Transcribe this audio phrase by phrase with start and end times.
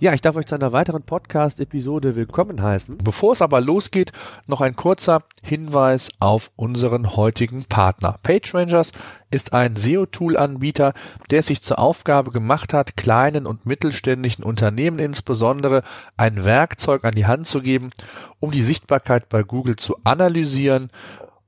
[0.00, 2.98] Ja, ich darf euch zu einer weiteren Podcast-Episode willkommen heißen.
[2.98, 4.12] Bevor es aber losgeht,
[4.46, 8.16] noch ein kurzer Hinweis auf unseren heutigen Partner.
[8.22, 8.92] PageRangers
[9.32, 10.92] ist ein SEO-Tool-Anbieter,
[11.32, 15.82] der sich zur Aufgabe gemacht hat, kleinen und mittelständischen Unternehmen insbesondere
[16.16, 17.90] ein Werkzeug an die Hand zu geben,
[18.38, 20.90] um die Sichtbarkeit bei Google zu analysieren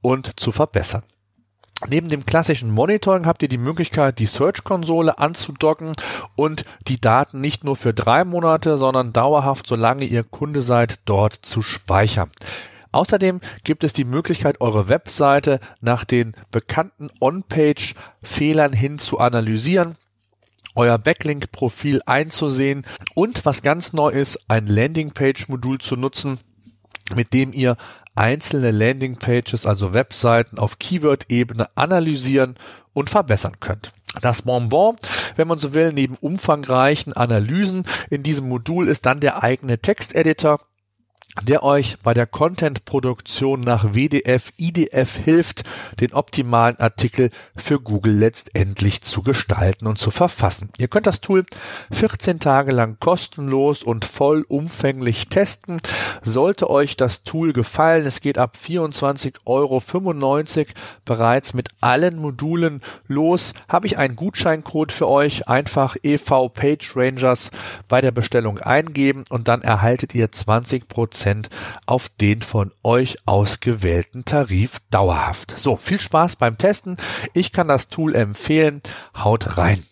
[0.03, 1.05] und zu verbessern.
[1.89, 5.95] Neben dem klassischen Monitoring habt ihr die Möglichkeit, die Search-Konsole anzudocken
[6.37, 11.35] und die Daten nicht nur für drei Monate, sondern dauerhaft, solange ihr Kunde seid, dort
[11.35, 12.31] zu speichern.
[12.93, 19.95] Außerdem gibt es die Möglichkeit, eure Webseite nach den bekannten On-Page-Fehlern hin zu analysieren
[20.75, 26.39] euer Backlink-Profil einzusehen und was ganz neu ist, ein Landingpage-Modul zu nutzen,
[27.15, 27.77] mit dem ihr
[28.21, 32.55] einzelne Landingpages, also Webseiten auf Keyword-Ebene analysieren
[32.93, 33.93] und verbessern könnt.
[34.21, 34.97] Das Bonbon,
[35.37, 40.61] wenn man so will, neben umfangreichen Analysen in diesem Modul ist dann der eigene Texteditor,
[41.43, 45.63] der euch bei der Content-Produktion nach WDF, IDF hilft,
[46.01, 50.71] den optimalen Artikel für Google letztendlich zu gestalten und zu verfassen.
[50.79, 51.45] Ihr könnt das Tool
[51.93, 55.81] 14 Tage lang kostenlos und vollumfänglich testen.
[56.21, 59.83] Sollte euch das Tool gefallen, es geht ab 24,95 Euro
[61.05, 65.49] bereits mit allen Modulen los, habe ich einen Gutscheincode für euch.
[65.49, 67.51] Einfach EV Page Rangers
[67.89, 71.20] bei der Bestellung eingeben und dann erhaltet ihr 20 Prozent
[71.87, 75.59] auf den von euch ausgewählten Tarif dauerhaft.
[75.59, 76.97] So, viel Spaß beim Testen.
[77.35, 78.83] Ich kann das Tool empfehlen.
[79.17, 79.83] Haut rein.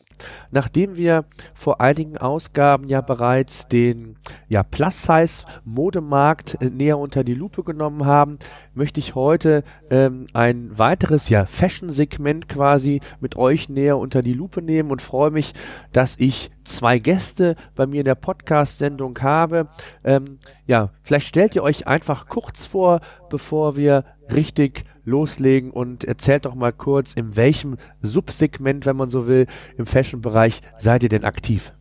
[0.51, 1.25] Nachdem wir
[1.55, 4.17] vor einigen Ausgaben ja bereits den
[4.49, 8.39] ja, Plus-Size-Modemarkt äh, näher unter die Lupe genommen haben,
[8.75, 14.63] möchte ich heute ähm, ein weiteres ja, Fashion-Segment quasi mit euch näher unter die Lupe
[14.63, 15.53] nehmen und freue mich,
[15.93, 19.67] dass ich zwei Gäste bei mir in der Podcast-Sendung habe.
[20.05, 23.01] Ähm, ja, vielleicht stellt ihr euch einfach kurz vor,
[23.31, 29.27] bevor wir richtig loslegen und erzählt doch mal kurz, in welchem Subsegment, wenn man so
[29.27, 29.47] will,
[29.77, 31.73] im Fashion-Bereich seid ihr denn aktiv?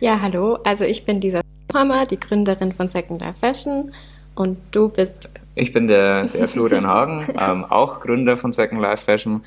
[0.00, 0.58] Ja, hallo.
[0.64, 1.40] Also ich bin Lisa
[1.74, 3.92] Hammer, die Gründerin von Second Life Fashion
[4.34, 5.30] und du bist...
[5.54, 9.42] Ich bin der, der Florian Hagen, ähm, auch Gründer von Second Life Fashion.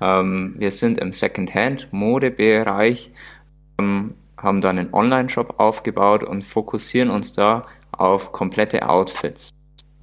[0.00, 3.10] Ähm, wir sind im Second-Hand-Modebereich,
[3.80, 9.50] ähm, haben dann einen Online-Shop aufgebaut und fokussieren uns da auf komplette Outfits.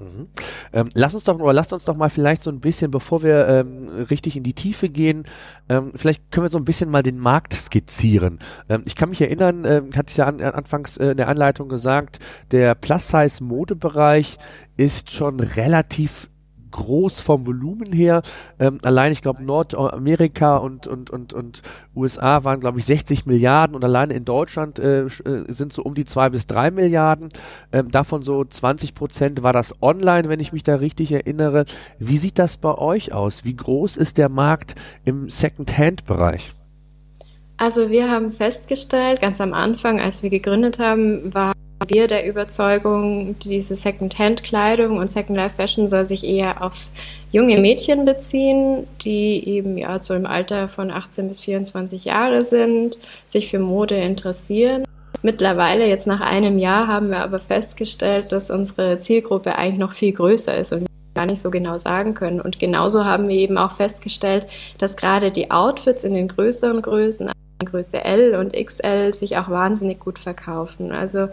[0.04, 0.28] Mhm.
[0.74, 3.48] Ähm, lass uns doch oder lasst uns doch mal vielleicht so ein bisschen, bevor wir
[3.48, 5.26] ähm, richtig in die Tiefe gehen,
[5.70, 8.40] ähm, vielleicht können wir so ein bisschen mal den Markt skizzieren.
[8.70, 11.70] Ähm, ich kann mich erinnern, ähm, hatte ich ja an, anfangs äh, in der Anleitung
[11.70, 12.20] gesagt,
[12.52, 14.38] der Plus-Size-Modebereich
[14.78, 16.30] ist schon relativ
[16.74, 18.22] groß vom Volumen her.
[18.60, 21.62] Ähm, allein, ich glaube, Nordamerika und, und, und, und
[21.96, 25.10] USA waren, glaube ich, 60 Milliarden und allein in Deutschland äh, äh,
[25.48, 27.30] sind so um die zwei bis drei Milliarden.
[27.72, 31.66] Ähm, davon so 20 Prozent war das online, wenn ich mich da richtig erinnere.
[32.00, 33.46] Wie sieht das bei euch aus?
[33.46, 36.52] Wie groß ist der Markt im Second-Hand-Bereich?
[37.58, 41.53] Also wir haben festgestellt, ganz am Anfang, als wir gegründet haben, war
[41.88, 46.90] wir der Überzeugung, diese Second-Hand-Kleidung und Second-Life-Fashion soll sich eher auf
[47.32, 52.98] junge Mädchen beziehen, die eben ja so im Alter von 18 bis 24 Jahre sind,
[53.26, 54.84] sich für Mode interessieren.
[55.22, 60.12] Mittlerweile, jetzt nach einem Jahr, haben wir aber festgestellt, dass unsere Zielgruppe eigentlich noch viel
[60.12, 60.86] größer ist und
[61.16, 62.42] gar nicht so genau sagen können.
[62.42, 67.32] Und genauso haben wir eben auch festgestellt, dass gerade die Outfits in den größeren Größen,
[67.64, 70.92] Größe L und XL, sich auch wahnsinnig gut verkaufen.
[70.92, 71.30] Also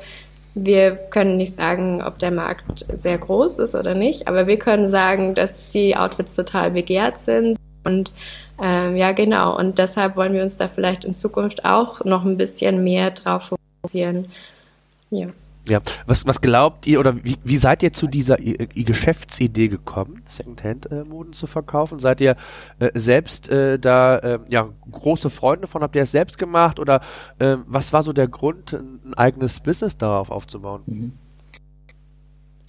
[0.55, 4.91] wir können nicht sagen, ob der Markt sehr groß ist oder nicht, aber wir können
[4.91, 8.13] sagen, dass die Outfits total begehrt sind und
[8.63, 9.57] ähm, ja, genau.
[9.57, 13.55] Und deshalb wollen wir uns da vielleicht in Zukunft auch noch ein bisschen mehr drauf
[13.83, 14.29] fokussieren.
[15.11, 15.29] Ja.
[15.69, 19.69] Ja, was, was glaubt ihr oder wie, wie seid ihr zu dieser I I Geschäftsidee
[19.69, 21.99] gekommen, Secondhand-Moden zu verkaufen?
[21.99, 22.35] Seid ihr
[22.79, 25.83] äh, selbst äh, da äh, ja große Freunde von?
[25.83, 27.01] Habt ihr es selbst gemacht oder
[27.39, 30.83] äh, was war so der Grund, ein eigenes Business darauf aufzubauen?
[30.87, 31.13] Mhm.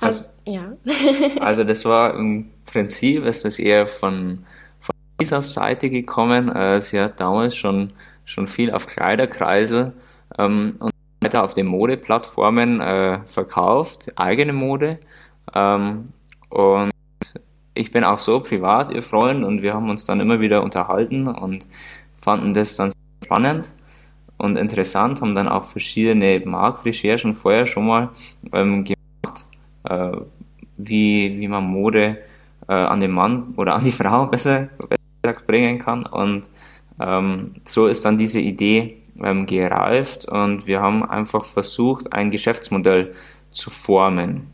[0.01, 0.73] Also, also, ja.
[1.39, 4.45] also das war im Prinzip, ist das eher von,
[4.79, 6.49] von dieser Seite gekommen.
[6.49, 7.94] Äh, sie hat damals schon,
[8.25, 9.94] schon viel auf Kleiderkreisel
[10.37, 10.90] ähm, und
[11.21, 15.00] weiter auf den Modeplattformen äh, verkauft, eigene Mode.
[15.53, 16.09] Ähm,
[16.50, 16.91] und
[17.73, 21.27] ich bin auch so privat ihr Freund und wir haben uns dann immer wieder unterhalten
[21.27, 21.68] und
[22.21, 22.91] fanden das dann
[23.23, 23.71] spannend.
[24.38, 28.09] und interessant, haben dann auch verschiedene Marktrecherchen vorher schon mal
[28.51, 29.45] ähm, gemacht,
[29.83, 30.18] äh,
[30.77, 32.18] wie, wie man Mode
[32.68, 34.69] äh, an den Mann oder an die Frau besser,
[35.21, 36.07] besser bringen kann.
[36.07, 36.50] Und
[37.00, 43.13] ähm, so ist dann diese Idee ähm, gereift und wir haben einfach versucht, ein Geschäftsmodell
[43.51, 44.47] zu formen.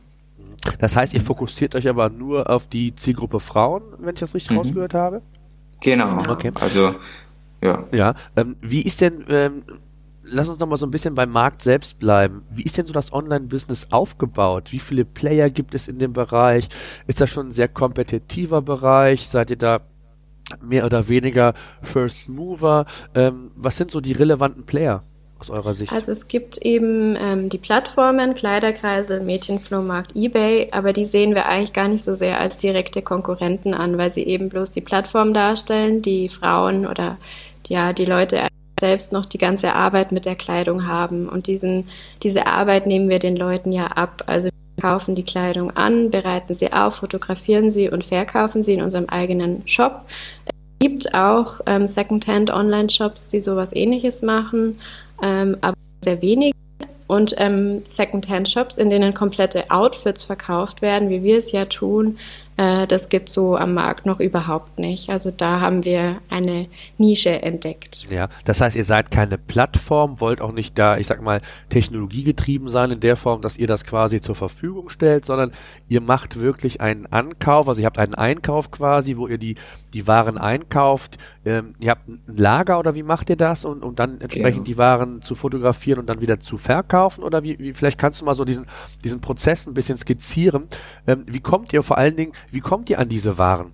[0.80, 4.52] Das heißt, ihr fokussiert euch aber nur auf die Zielgruppe Frauen, wenn ich das richtig
[4.52, 4.58] mhm.
[4.58, 5.22] rausgehört habe?
[5.82, 6.24] Genau.
[6.28, 6.52] Okay.
[6.60, 6.96] Also,
[7.62, 7.84] ja.
[7.94, 8.16] Ja.
[8.36, 9.64] Ähm, wie ist denn, ähm,
[10.24, 12.44] lass uns noch mal so ein bisschen beim Markt selbst bleiben.
[12.52, 14.72] Wie ist denn so das Online-Business aufgebaut?
[14.72, 16.68] Wie viele Player gibt es in dem Bereich?
[17.06, 19.28] Ist das schon ein sehr kompetitiver Bereich?
[19.28, 19.82] Seid ihr da
[20.62, 22.86] mehr oder weniger First Mover?
[23.16, 25.04] Ähm, was sind so die relevanten Player?
[25.40, 25.94] aus eurer Sicht?
[25.94, 31.74] Also es gibt eben ähm, die Plattformen, Kleiderkreisel, Mädchenflohmarkt, Ebay, aber die sehen wir eigentlich
[31.74, 36.02] gar nicht so sehr als direkte Konkurrenten an, weil sie eben bloß die Plattform darstellen,
[36.02, 37.18] die Frauen oder
[37.68, 38.48] ja, die Leute
[38.80, 41.28] selbst noch die ganze Arbeit mit der Kleidung haben.
[41.28, 41.90] Und diesen,
[42.22, 44.24] diese Arbeit nehmen wir den Leuten ja ab.
[44.28, 49.06] Also kaufen die Kleidung an, bereiten sie auf, fotografieren sie und verkaufen sie in unserem
[49.08, 50.02] eigenen Shop.
[50.46, 54.80] Es gibt auch ähm, Secondhand-Online-Shops, die sowas ähnliches machen,
[55.22, 56.54] ähm, aber sehr wenig.
[57.08, 62.18] Und ähm, Secondhand-Shops, in denen komplette Outfits verkauft werden, wie wir es ja tun,
[62.58, 65.10] äh, das gibt so am Markt noch überhaupt nicht.
[65.10, 66.68] Also da haben wir eine
[66.98, 68.08] Nische entdeckt.
[68.10, 72.68] Ja, das heißt, ihr seid keine Plattform, wollt auch nicht da, ich sag mal, technologiegetrieben
[72.68, 75.52] sein in der Form, dass ihr das quasi zur Verfügung stellt, sondern
[75.88, 79.56] ihr macht wirklich einen Ankauf, also ihr habt einen Einkauf quasi, wo ihr die,
[79.94, 81.18] die Waren einkauft.
[81.46, 84.66] Ähm, ihr habt ein Lager oder wie macht ihr das, um, um dann entsprechend genau.
[84.66, 87.24] die Waren zu fotografieren und dann wieder zu verkaufen?
[87.24, 88.66] Oder wie, wie vielleicht kannst du mal so diesen,
[89.04, 90.68] diesen Prozess ein bisschen skizzieren.
[91.06, 93.72] Ähm, wie kommt ihr vor allen Dingen wie kommt ihr an diese Waren?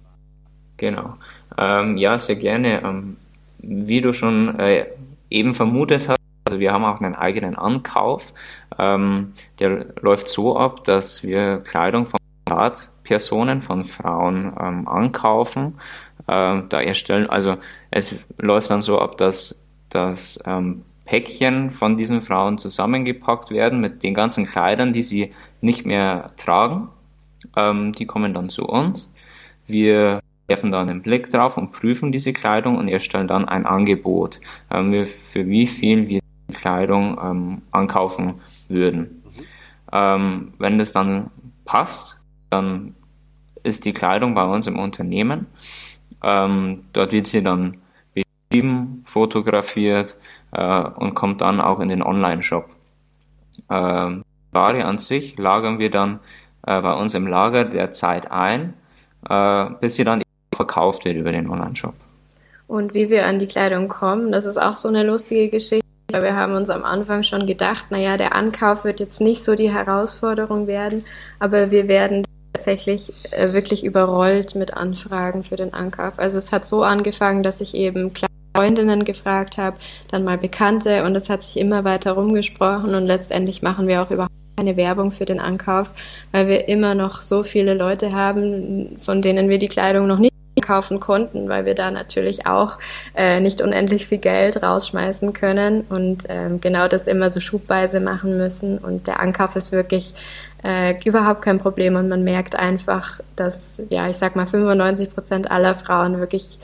[0.78, 1.16] Genau.
[1.58, 2.81] Ähm, ja, sehr gerne.
[2.84, 3.18] Ähm,
[3.60, 4.86] wie du schon äh,
[5.30, 8.34] eben vermutet hast, also wir haben auch einen eigenen Ankauf.
[8.78, 15.76] Ähm, der läuft so ab, dass wir Kleidung von Privatpersonen, von Frauen ähm, ankaufen.
[16.28, 17.58] Ähm, da erstellen, also
[17.92, 24.04] es läuft dann so ab, dass das ähm, Päckchen von diesen Frauen zusammengepackt werden mit
[24.04, 26.90] den ganzen Kleidern, die sie nicht mehr tragen
[27.56, 29.12] ähm, die kommen dann zu uns.
[29.68, 34.40] Wir werfen da einen Blick drauf und prüfen diese Kleidung und erstellen dann ein Angebot,
[34.72, 36.19] ähm, für wie viel wir
[36.50, 38.36] die Kleidung ähm, ankaufen
[38.68, 39.24] würden.
[39.92, 41.30] Ähm, wenn das dann
[41.66, 42.19] passt,
[42.50, 42.95] dann
[43.63, 45.48] ist die Kleidung bei uns im Unternehmen.
[46.22, 47.78] Ähm, dort wird sie dann
[48.13, 50.18] beschrieben, fotografiert
[50.51, 52.69] äh, und kommt dann auch in den Online-Shop.
[53.69, 56.19] Ähm, Ware an sich lagern wir dann
[56.65, 58.74] äh, bei uns im Lager der Zeit ein,
[59.30, 60.21] äh, bis sie dann
[60.54, 61.94] verkauft wird über den Online-Shop.
[62.68, 65.83] Und wie wir an die Kleidung kommen, das ist auch so eine lustige Geschichte.
[66.12, 69.71] Wir haben uns am Anfang schon gedacht, naja, der Ankauf wird jetzt nicht so die
[69.71, 71.06] Herausforderung werden,
[71.39, 72.24] aber wir werden
[72.54, 76.13] tatsächlich äh, wirklich überrollt mit Anfragen für den Ankauf.
[76.18, 78.12] Also es hat so angefangen, dass ich eben
[78.56, 79.77] Freundinnen gefragt habe,
[80.09, 84.12] dann mal Bekannte und es hat sich immer weiter rumgesprochen und letztendlich machen wir auch
[84.12, 85.90] überhaupt keine Werbung für den Ankauf,
[86.32, 90.34] weil wir immer noch so viele Leute haben, von denen wir die Kleidung noch nicht
[90.62, 92.80] kaufen konnten, weil wir da natürlich auch
[93.16, 98.38] äh, nicht unendlich viel Geld rausschmeißen können und ähm, genau das immer so schubweise machen
[98.38, 98.78] müssen.
[98.78, 100.14] Und der Ankauf ist wirklich
[100.64, 105.52] äh, überhaupt kein Problem und man merkt einfach, dass, ja, ich sag mal, 95 Prozent
[105.52, 106.60] aller Frauen wirklich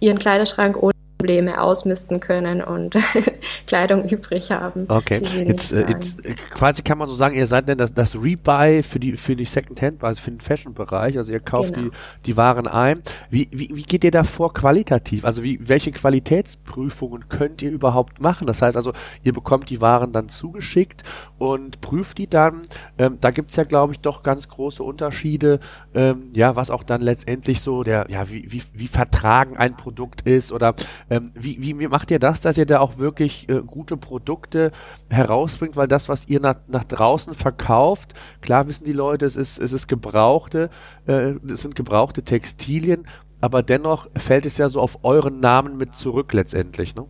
[0.00, 2.96] ihren Kleiderschrank ohne Probleme ausmisten können und
[3.66, 4.84] Kleidung übrig haben.
[4.88, 8.14] Okay, jetzt, äh, jetzt, äh, quasi kann man so sagen, ihr seid denn das, das
[8.14, 11.88] Rebuy für die für die Secondhand, also für den Fashion-Bereich, also ihr kauft genau.
[11.88, 13.02] die, die Waren ein.
[13.30, 15.24] Wie, wie, wie geht ihr da vor qualitativ?
[15.24, 18.46] Also wie, welche Qualitätsprüfungen könnt ihr überhaupt machen?
[18.46, 18.92] Das heißt also,
[19.22, 21.04] ihr bekommt die Waren dann zugeschickt
[21.38, 22.62] und prüft die dann.
[22.98, 25.60] Ähm, da gibt's ja, glaube ich, doch ganz große Unterschiede,
[25.94, 30.22] ähm, ja, was auch dann letztendlich so der, ja, wie, wie, wie vertragen ein Produkt
[30.22, 30.74] ist oder
[31.14, 34.72] ähm, wie, wie, wie macht ihr das, dass ihr da auch wirklich äh, gute Produkte
[35.10, 35.76] herausbringt?
[35.76, 39.72] Weil das, was ihr nach, nach draußen verkauft, klar wissen die Leute, es ist, es
[39.72, 40.70] ist gebrauchte,
[41.06, 43.06] äh, es sind gebrauchte Textilien,
[43.40, 47.06] aber dennoch fällt es ja so auf euren Namen mit zurück letztendlich, ne?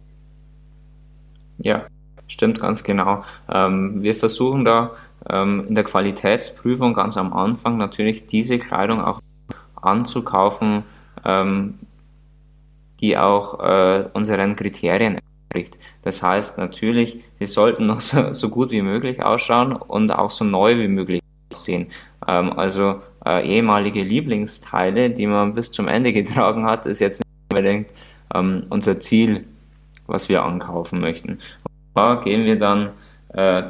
[1.59, 1.87] Ja,
[2.27, 3.25] stimmt ganz genau.
[3.49, 4.91] Ähm, wir versuchen da
[5.31, 9.21] ähm, in der Qualitätsprüfung ganz am Anfang natürlich diese Kleidung auch
[9.81, 10.83] anzukaufen,
[11.25, 11.79] ähm,
[13.05, 15.79] die auch äh, unseren Kriterien entspricht.
[16.03, 20.45] Das heißt natürlich, sie sollten noch so, so, gut wie möglich ausschauen und auch so
[20.45, 21.21] neu wie möglich
[21.53, 21.89] aussehen.
[22.27, 27.51] Ähm, also äh, ehemalige Lieblingsteile, die man bis zum Ende getragen hat, ist jetzt nicht
[27.51, 27.89] unbedingt
[28.35, 29.45] ähm, unser Ziel.
[30.07, 31.31] was wir ankaufen möchten.
[31.31, 32.91] Und da gehen wir dann
[33.29, 33.63] äh,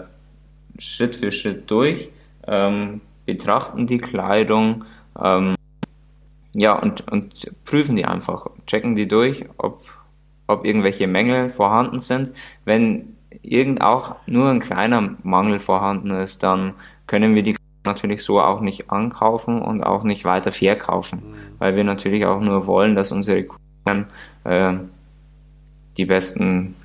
[0.78, 2.08] Schritt für Schritt durch,
[2.46, 4.84] ähm, betrachten die Kleidung,
[5.22, 5.54] ähm,
[6.54, 9.82] ja, und, und prüfen die einfach, checken die durch, ob,
[10.46, 12.32] ob irgendwelche Mängel vorhanden sind.
[12.64, 16.74] Wenn irgend auch nur ein kleiner Mangel vorhanden ist, dann
[17.06, 21.34] können wir die natürlich so auch nicht ankaufen und auch nicht weiter verkaufen, mhm.
[21.58, 24.06] weil wir natürlich auch nur wollen, dass unsere Kunden
[24.44, 24.74] äh,
[25.96, 26.76] die besten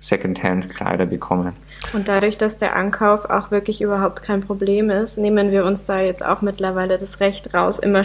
[0.00, 1.54] Secondhand-Kleider bekommen.
[1.92, 6.00] Und dadurch, dass der Ankauf auch wirklich überhaupt kein Problem ist, nehmen wir uns da
[6.00, 8.02] jetzt auch mittlerweile das Recht raus, immer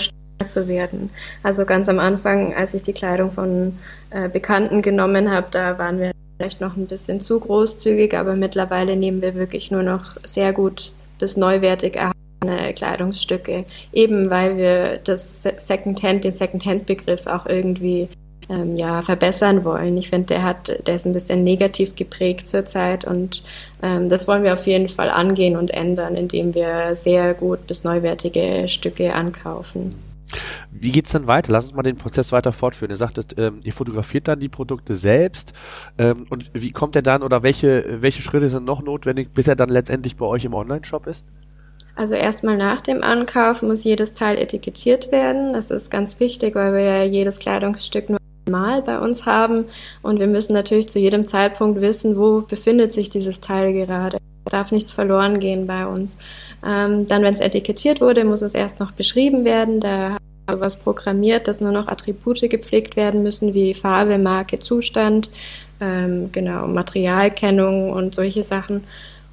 [0.47, 1.09] zu werden.
[1.43, 3.77] Also ganz am Anfang, als ich die Kleidung von
[4.09, 8.95] äh, Bekannten genommen habe, da waren wir vielleicht noch ein bisschen zu großzügig, aber mittlerweile
[8.95, 15.43] nehmen wir wirklich nur noch sehr gut bis neuwertig erhaltene Kleidungsstücke, eben weil wir das
[15.43, 18.09] Secondhand, den Secondhand-Begriff auch irgendwie
[18.49, 19.97] ähm, ja, verbessern wollen.
[19.97, 23.43] Ich finde, der hat, der ist ein bisschen negativ geprägt zurzeit und
[23.81, 27.83] ähm, das wollen wir auf jeden Fall angehen und ändern, indem wir sehr gut bis
[27.83, 29.95] neuwertige Stücke ankaufen.
[30.71, 31.51] Wie geht's dann weiter?
[31.51, 32.91] Lass uns mal den Prozess weiter fortführen.
[32.91, 35.53] Ihr sagtet, ähm, ihr fotografiert dann die Produkte selbst
[35.97, 39.55] ähm, und wie kommt er dann oder welche, welche Schritte sind noch notwendig, bis er
[39.55, 41.25] dann letztendlich bei euch im Online-Shop ist?
[41.95, 45.53] Also erstmal nach dem Ankauf muss jedes Teil etikettiert werden.
[45.53, 48.19] Das ist ganz wichtig, weil wir ja jedes Kleidungsstück nur
[48.49, 49.65] Mal bei uns haben
[50.01, 54.19] und wir müssen natürlich zu jedem Zeitpunkt wissen, wo befindet sich dieses Teil gerade.
[54.49, 56.17] Darf nichts verloren gehen bei uns.
[56.65, 59.79] Ähm, dann, wenn es etikettiert wurde, muss es erst noch beschrieben werden.
[59.79, 64.59] Da haben wir sowas programmiert, dass nur noch Attribute gepflegt werden müssen, wie Farbe, Marke,
[64.59, 65.29] Zustand,
[65.81, 68.83] ähm, genau, Materialkennung und solche Sachen.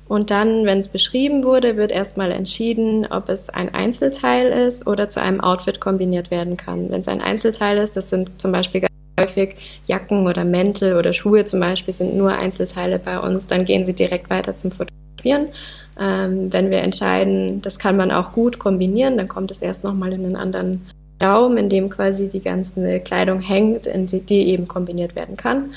[0.07, 5.09] Und dann, wenn es beschrieben wurde, wird erstmal entschieden, ob es ein Einzelteil ist oder
[5.09, 6.91] zu einem Outfit kombiniert werden kann.
[6.91, 8.87] Wenn es ein Einzelteil ist, das sind zum Beispiel
[9.19, 9.57] häufig
[9.87, 13.95] Jacken oder Mäntel oder Schuhe zum Beispiel sind nur Einzelteile bei uns, dann gehen sie
[13.95, 14.71] direkt weiter zum
[15.25, 15.49] Fotografieren.
[15.99, 20.13] Ähm, wenn wir entscheiden, das kann man auch gut kombinieren, dann kommt es erst nochmal
[20.13, 20.87] in einen anderen
[21.23, 25.71] Raum, in dem quasi die ganze Kleidung hängt, die, die eben kombiniert werden kann.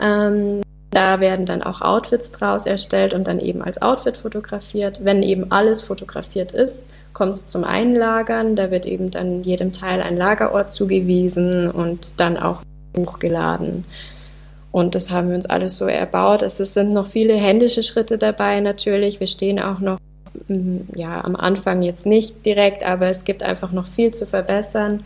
[0.00, 5.04] Ähm, da werden dann auch Outfits draus erstellt und dann eben als Outfit fotografiert.
[5.04, 6.78] Wenn eben alles fotografiert ist,
[7.12, 8.54] kommt es zum Einlagern.
[8.54, 12.62] Da wird eben dann jedem Teil ein Lagerort zugewiesen und dann auch
[12.96, 13.84] hochgeladen.
[14.76, 16.42] Und das haben wir uns alles so erbaut.
[16.42, 19.20] Es sind noch viele händische Schritte dabei natürlich.
[19.20, 19.98] Wir stehen auch noch
[20.48, 25.02] mm, ja, am Anfang jetzt nicht direkt, aber es gibt einfach noch viel zu verbessern.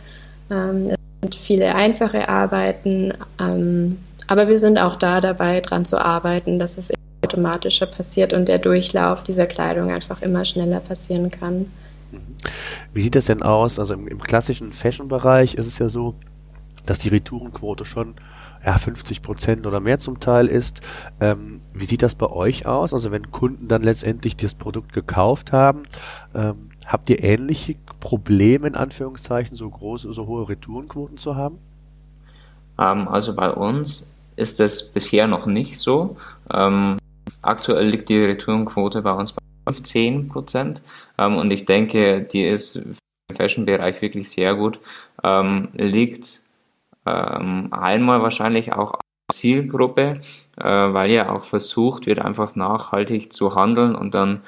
[0.51, 6.03] Ähm, es sind viele einfache Arbeiten, ähm, aber wir sind auch da dabei, dran zu
[6.03, 6.91] arbeiten, dass es
[7.23, 11.67] automatischer passiert und der Durchlauf dieser Kleidung einfach immer schneller passieren kann.
[12.93, 13.79] Wie sieht das denn aus?
[13.79, 16.15] Also im, im klassischen Fashion-Bereich ist es ja so,
[16.85, 18.15] dass die Retourenquote schon
[18.65, 20.81] ja, 50 Prozent oder mehr zum Teil ist.
[21.19, 22.93] Ähm, wie sieht das bei euch aus?
[22.93, 25.83] Also wenn Kunden dann letztendlich das Produkt gekauft haben,
[26.35, 31.57] ähm, habt ihr ähnliche Probleme in Anführungszeichen, so große, so hohe Retourenquoten zu haben?
[32.79, 36.17] Ähm, also bei uns ist es bisher noch nicht so.
[36.53, 36.97] Ähm,
[37.41, 40.81] aktuell liegt die Retourenquote bei uns bei 15 Prozent
[41.17, 42.95] ähm, und ich denke, die ist im
[43.35, 44.79] Fashion-Bereich wirklich sehr gut.
[45.73, 46.41] Liegt
[47.05, 48.99] ähm, einmal wahrscheinlich auch
[49.31, 50.19] Zielgruppe,
[50.57, 54.41] äh, weil ja auch versucht wird, einfach nachhaltig zu handeln und dann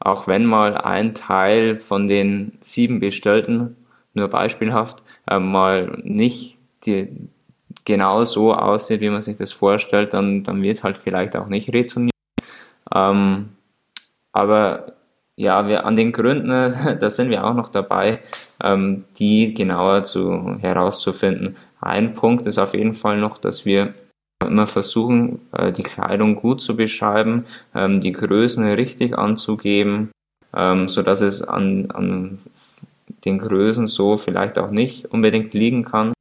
[0.00, 3.76] auch wenn mal ein Teil von den sieben bestellten,
[4.14, 7.28] nur beispielhaft, äh, mal nicht die,
[7.84, 11.72] genau so aussieht, wie man sich das vorstellt, dann, dann wird halt vielleicht auch nicht
[11.72, 12.12] retourniert.
[12.94, 13.50] Ähm,
[14.32, 14.92] aber
[15.36, 16.48] ja, wir an den Gründen,
[17.00, 18.20] da sind wir auch noch dabei,
[18.62, 21.56] ähm, die genauer zu, herauszufinden.
[21.80, 23.94] Ein Punkt ist auf jeden Fall noch, dass wir
[24.44, 30.10] immer versuchen, äh, die Kleidung gut zu beschreiben, ähm, die Größen richtig anzugeben,
[30.54, 32.38] ähm, so dass es an, an
[33.24, 36.12] den Größen so vielleicht auch nicht unbedingt liegen kann.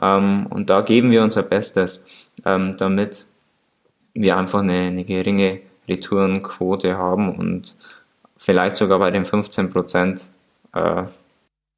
[0.00, 2.06] Ähm, und da geben wir unser Bestes,
[2.42, 3.26] damit
[4.14, 7.76] wir einfach eine, eine geringe Retourenquote haben und
[8.38, 10.30] vielleicht sogar bei den 15 Prozent
[10.72, 11.02] äh,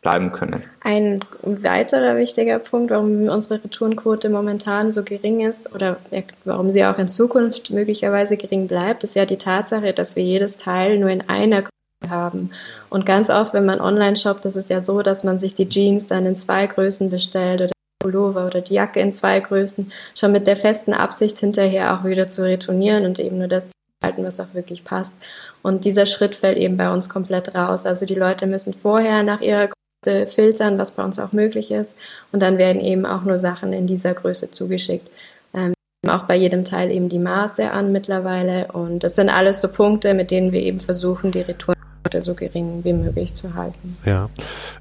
[0.03, 0.65] bleiben können.
[0.81, 5.97] Ein weiterer wichtiger Punkt, warum unsere Retourenquote momentan so gering ist oder
[6.45, 10.57] warum sie auch in Zukunft möglicherweise gering bleibt, ist ja die Tatsache, dass wir jedes
[10.57, 12.51] Teil nur in einer Größe haben.
[12.91, 15.69] Und ganz oft, wenn man online shoppt, ist es ja so, dass man sich die
[15.69, 20.33] Jeans dann in zwei Größen bestellt oder Pullover oder die Jacke in zwei Größen, schon
[20.33, 24.25] mit der festen Absicht hinterher auch wieder zu retournieren und eben nur das zu halten,
[24.25, 25.15] was auch wirklich passt.
[25.63, 27.87] Und dieser Schritt fällt eben bei uns komplett raus.
[27.87, 29.69] Also die Leute müssen vorher nach ihrer
[30.05, 31.95] filtern, was bei uns auch möglich ist.
[32.33, 35.09] Und dann werden eben auch nur Sachen in dieser Größe zugeschickt.
[35.55, 35.75] Ähm,
[36.09, 38.73] auch bei jedem Teil eben die Maße an mittlerweile.
[38.73, 41.77] Und das sind alles so Punkte, mit denen wir eben versuchen, die Retouren
[42.21, 43.97] so gering wie möglich zu halten.
[44.05, 44.29] Ja.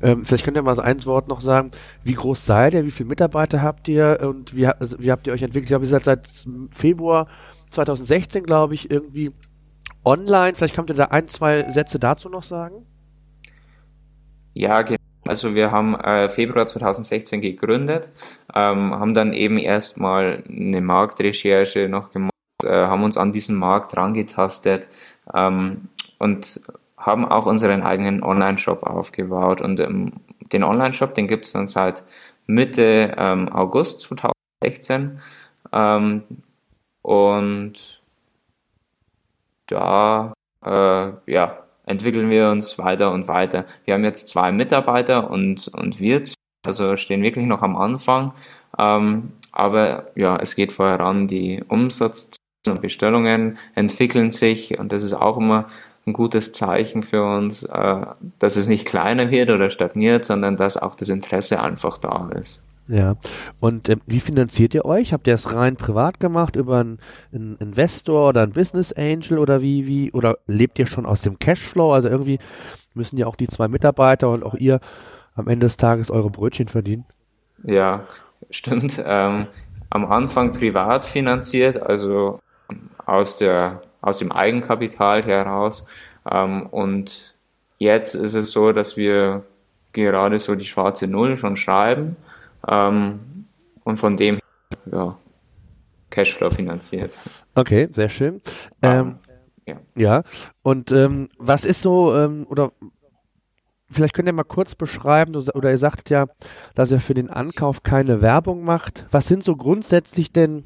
[0.02, 1.72] Ähm, vielleicht könnt ihr mal so ein Wort noch sagen.
[2.04, 2.84] Wie groß seid ihr?
[2.84, 4.20] Wie viele Mitarbeiter habt ihr?
[4.22, 5.66] Und wie, also, wie habt ihr euch entwickelt?
[5.66, 6.28] Ich glaube, ihr seid seit
[6.72, 7.28] Februar
[7.70, 9.32] 2016, glaube ich, irgendwie
[10.04, 10.56] online.
[10.56, 12.86] Vielleicht könnt ihr da ein, zwei Sätze dazu noch sagen?
[14.54, 15.01] Ja, genau.
[15.32, 18.10] Also wir haben äh, Februar 2016 gegründet,
[18.54, 22.34] ähm, haben dann eben erstmal eine Marktrecherche noch gemacht,
[22.66, 24.90] äh, haben uns an diesen Markt rangetastet
[25.34, 25.88] ähm,
[26.20, 26.60] und
[26.98, 29.62] haben auch unseren eigenen Online-Shop aufgebaut.
[29.62, 30.12] Und ähm,
[30.52, 32.04] den Online-Shop, den gibt es dann seit
[32.46, 35.22] Mitte ähm, August 2016.
[35.72, 36.24] Ähm,
[37.04, 38.02] und
[39.68, 40.34] da
[40.66, 43.66] äh, ja, entwickeln wir uns weiter und weiter.
[43.86, 46.24] Wir haben jetzt zwei Mitarbeiter und, und wir
[46.66, 48.34] also stehen wirklich noch am Anfang.
[48.78, 51.28] Ähm, aber ja, es geht voran.
[51.28, 52.36] Die Umsatz-
[52.68, 55.68] und Bestellungen entwickeln sich und das ist auch immer
[56.06, 58.06] ein gutes Zeichen für uns, äh,
[58.40, 62.64] dass es nicht kleiner wird oder stagniert, sondern dass auch das Interesse einfach da ist.
[62.92, 63.16] Ja.
[63.62, 65.14] Und ähm, wie finanziert ihr euch?
[65.14, 66.98] Habt ihr es rein privat gemacht über einen,
[67.34, 71.40] einen, Investor oder einen Business Angel oder wie, wie, oder lebt ihr schon aus dem
[71.40, 71.94] Cashflow?
[71.94, 72.38] Also irgendwie
[72.94, 74.82] müssen ja auch die zwei Mitarbeiter und auch ihr
[75.36, 77.06] am Ende des Tages eure Brötchen verdienen.
[77.64, 78.04] Ja,
[78.50, 79.02] stimmt.
[79.06, 79.48] Ähm,
[79.90, 82.40] am Anfang privat finanziert, also
[83.06, 85.86] aus der, aus dem Eigenkapital heraus.
[86.30, 87.36] Ähm, und
[87.78, 89.44] jetzt ist es so, dass wir
[89.94, 92.18] gerade so die schwarze Null schon schreiben
[92.68, 93.20] ähm,
[93.84, 94.40] und von dem
[94.92, 95.18] ja,
[96.10, 97.18] Cashflow finanziert.
[97.56, 98.42] Okay, sehr schön.
[98.82, 99.18] Ähm,
[99.66, 99.78] ja.
[99.96, 100.24] ja.
[100.62, 102.72] Und ähm, was ist so, ähm, oder
[103.90, 106.28] vielleicht könnt ihr mal kurz beschreiben, oder ihr sagt ja,
[106.76, 109.06] dass ihr für den Ankauf keine Werbung macht.
[109.12, 110.66] Was sind so grundsätzlich denn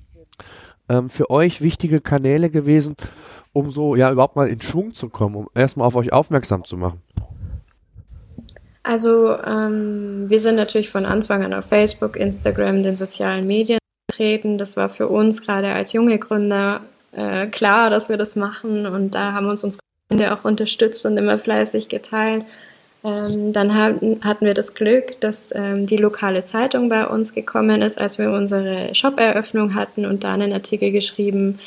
[0.90, 2.96] ähm, für euch wichtige Kanäle gewesen,
[3.54, 6.78] um so ja überhaupt mal in Schwung zu kommen, um erstmal auf euch aufmerksam zu
[6.78, 7.02] machen?
[8.86, 14.60] Also ähm, wir sind natürlich von Anfang an auf Facebook, Instagram, den sozialen Medien vertreten.
[14.60, 16.82] Das war für uns gerade als junge Gründer
[17.12, 21.18] äh, klar, dass wir das machen und da haben uns unsere Freunde auch unterstützt und
[21.18, 22.46] immer fleißig geteilt.
[23.04, 27.82] Ähm, dann hatten, hatten wir das Glück, dass ähm, die lokale Zeitung bei uns gekommen
[27.82, 31.58] ist, als wir unsere Shop-Eröffnung hatten und da einen Artikel geschrieben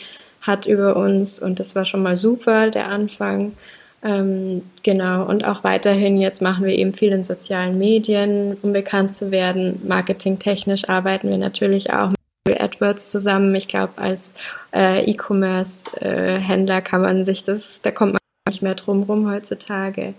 [0.41, 3.55] hat über uns und das war schon mal super, der Anfang.
[4.03, 9.15] Ähm, genau, und auch weiterhin, jetzt machen wir eben viel in sozialen Medien, um bekannt
[9.15, 9.83] zu werden.
[9.85, 12.13] Marketingtechnisch arbeiten wir natürlich auch
[12.47, 13.55] mit AdWords zusammen.
[13.55, 14.35] Ich glaube, als
[14.73, 20.15] äh, E-Commerce-Händler kann man sich das, da kommt man nicht mehr drum rum heutzutage.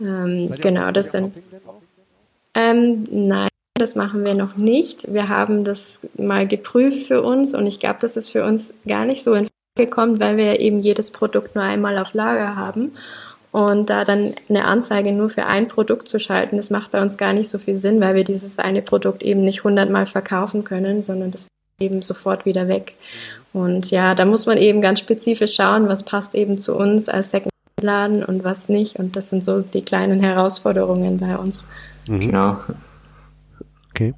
[0.00, 1.32] Ähm, genau, das sind.
[2.54, 5.12] Ähm, nein, das machen wir noch nicht.
[5.12, 9.04] Wir haben das mal geprüft für uns und ich glaube, das ist für uns gar
[9.04, 9.48] nicht so in
[9.84, 12.92] kommt, weil wir eben jedes Produkt nur einmal auf Lager haben.
[13.52, 17.16] Und da dann eine Anzeige nur für ein Produkt zu schalten, das macht bei uns
[17.16, 21.02] gar nicht so viel Sinn, weil wir dieses eine Produkt eben nicht hundertmal verkaufen können,
[21.02, 22.94] sondern das eben sofort wieder weg.
[23.52, 27.30] Und ja, da muss man eben ganz spezifisch schauen, was passt eben zu uns als
[27.30, 28.96] Second-Laden und was nicht.
[28.96, 31.64] Und das sind so die kleinen Herausforderungen bei uns.
[32.08, 32.20] Mhm.
[32.20, 32.56] Genau.
[33.90, 34.14] Okay.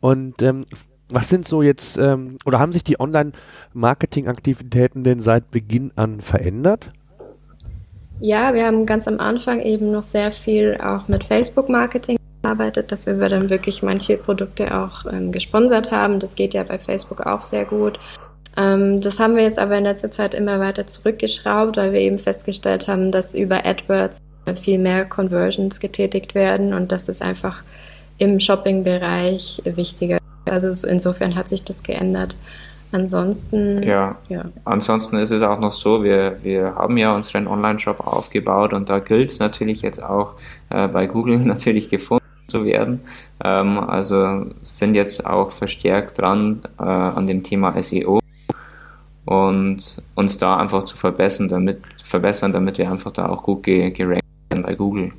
[0.00, 0.64] Und ähm,
[1.10, 6.90] was sind so jetzt, ähm, oder haben sich die Online-Marketing-Aktivitäten denn seit Beginn an verändert?
[8.20, 13.06] Ja, wir haben ganz am Anfang eben noch sehr viel auch mit Facebook-Marketing gearbeitet, dass
[13.06, 16.18] wir dann wirklich manche Produkte auch ähm, gesponsert haben.
[16.18, 17.98] Das geht ja bei Facebook auch sehr gut.
[18.56, 22.18] Ähm, das haben wir jetzt aber in letzter Zeit immer weiter zurückgeschraubt, weil wir eben
[22.18, 24.18] festgestellt haben, dass über AdWords
[24.60, 27.62] viel mehr Conversions getätigt werden und dass das einfach
[28.18, 30.17] im Shopping-Bereich wichtiger.
[30.50, 32.36] Also insofern hat sich das geändert.
[32.90, 33.82] Ansonsten.
[33.82, 34.46] Ja, ja.
[34.64, 38.98] Ansonsten ist es auch noch so, wir, wir haben ja unseren Online-Shop aufgebaut und da
[38.98, 40.34] gilt es natürlich jetzt auch
[40.70, 43.00] äh, bei Google natürlich gefunden zu werden.
[43.44, 48.20] Ähm, also sind jetzt auch verstärkt dran äh, an dem Thema SEO
[49.26, 54.24] und uns da einfach zu verbessern, damit, verbessern, damit wir einfach da auch gut gerankt
[54.50, 55.12] werden bei Google.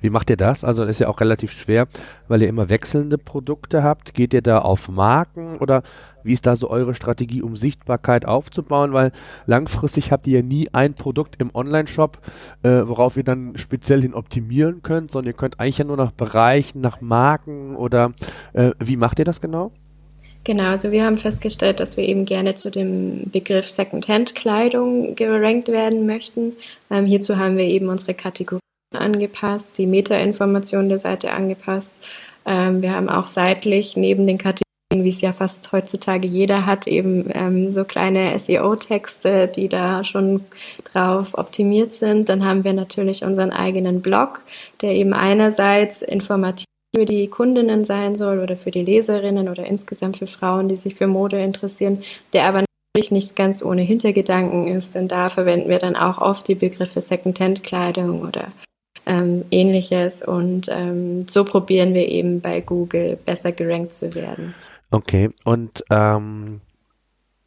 [0.00, 0.64] Wie macht ihr das?
[0.64, 1.86] Also das ist ja auch relativ schwer,
[2.28, 4.14] weil ihr immer wechselnde Produkte habt.
[4.14, 5.82] Geht ihr da auf Marken oder
[6.22, 8.92] wie ist da so eure Strategie, um Sichtbarkeit aufzubauen?
[8.92, 9.12] Weil
[9.46, 12.18] langfristig habt ihr ja nie ein Produkt im Online-Shop,
[12.62, 16.12] äh, worauf ihr dann speziell hin optimieren könnt, sondern ihr könnt eigentlich ja nur nach
[16.12, 18.12] Bereichen, nach Marken oder
[18.54, 19.70] äh, wie macht ihr das genau?
[20.44, 26.06] Genau, also wir haben festgestellt, dass wir eben gerne zu dem Begriff Secondhand-Kleidung gerankt werden
[26.06, 26.52] möchten.
[26.90, 28.60] Ähm, hierzu haben wir eben unsere Kategorie
[28.96, 32.02] angepasst, die Metainformation der Seite angepasst.
[32.46, 34.64] Ähm, wir haben auch seitlich neben den Kategorien
[35.02, 40.44] wie es ja fast heutzutage jeder hat, eben ähm, so kleine SEO-Texte, die da schon
[40.92, 42.28] drauf optimiert sind.
[42.28, 44.42] Dann haben wir natürlich unseren eigenen Blog,
[44.82, 50.18] der eben einerseits informativ für die Kundinnen sein soll oder für die Leserinnen oder insgesamt
[50.18, 54.94] für Frauen, die sich für Mode interessieren, der aber natürlich nicht ganz ohne Hintergedanken ist,
[54.94, 58.52] denn da verwenden wir dann auch oft die Begriffe Secondhand-Kleidung oder
[59.06, 64.54] ähm, ähnliches und ähm, so probieren wir eben bei Google besser gerankt zu werden.
[64.90, 66.60] Okay, und ähm,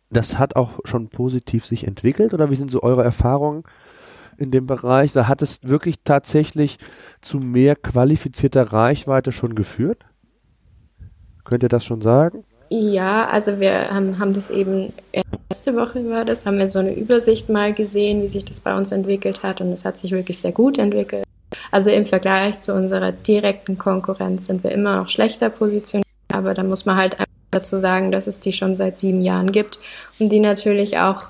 [0.10, 3.64] das hat auch schon positiv sich entwickelt oder wie sind so eure Erfahrungen
[4.38, 5.14] in dem Bereich?
[5.14, 6.78] Da hat es wirklich tatsächlich
[7.22, 10.06] zu mehr qualifizierter Reichweite schon geführt?
[11.44, 12.44] Könnt ihr das schon sagen?
[12.70, 14.92] Ja, also wir haben, haben das eben,
[15.50, 18.76] letzte Woche war das, haben wir so eine Übersicht mal gesehen, wie sich das bei
[18.76, 21.27] uns entwickelt hat und es hat sich wirklich sehr gut entwickelt.
[21.72, 26.64] Also im Vergleich zu unserer direkten Konkurrenz sind wir immer noch schlechter positioniert, aber da
[26.64, 29.80] muss man halt einfach dazu sagen, dass es die schon seit sieben Jahren gibt
[30.20, 31.24] und die natürlich auch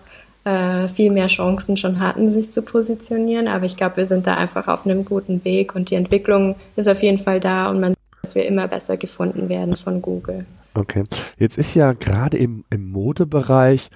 [0.43, 3.47] äh, viel mehr Chancen schon hatten, sich zu positionieren.
[3.47, 6.87] Aber ich glaube, wir sind da einfach auf einem guten Weg und die Entwicklung ist
[6.87, 10.45] auf jeden Fall da und man sieht, dass wir immer besser gefunden werden von Google.
[10.73, 11.03] Okay.
[11.37, 13.89] Jetzt ist ja gerade im, im Modebereich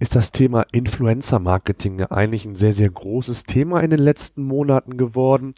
[0.00, 5.54] ist das Thema Influencer-Marketing eigentlich ein sehr, sehr großes Thema in den letzten Monaten geworden.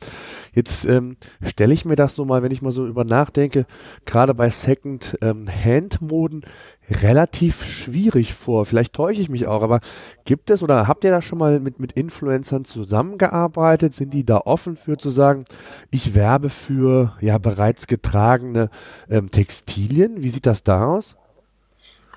[0.54, 3.66] Jetzt ähm, stelle ich mir das so mal, wenn ich mal so über nachdenke,
[4.06, 6.42] gerade bei Second-Hand-Moden
[6.90, 8.64] relativ schwierig vor.
[8.64, 9.80] Vielleicht täusche ich mich auch, aber
[10.24, 13.94] gibt es oder habt ihr da schon mal mit, mit Influencern zusammengearbeitet?
[13.94, 15.44] Sind die da offen für zu sagen,
[15.90, 18.70] ich werbe für ja bereits getragene
[19.10, 20.22] ähm, Textilien?
[20.22, 21.16] Wie sieht das da aus?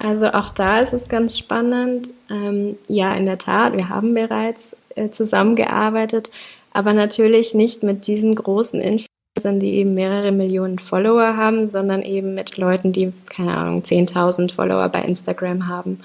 [0.03, 2.11] Also auch da ist es ganz spannend.
[2.29, 6.29] Ähm, ja, in der Tat, wir haben bereits äh, zusammengearbeitet,
[6.73, 12.35] aber natürlich nicht mit diesen großen Influencern, die eben mehrere Millionen Follower haben, sondern eben
[12.35, 16.01] mit Leuten, die, keine Ahnung, 10.000 Follower bei Instagram haben.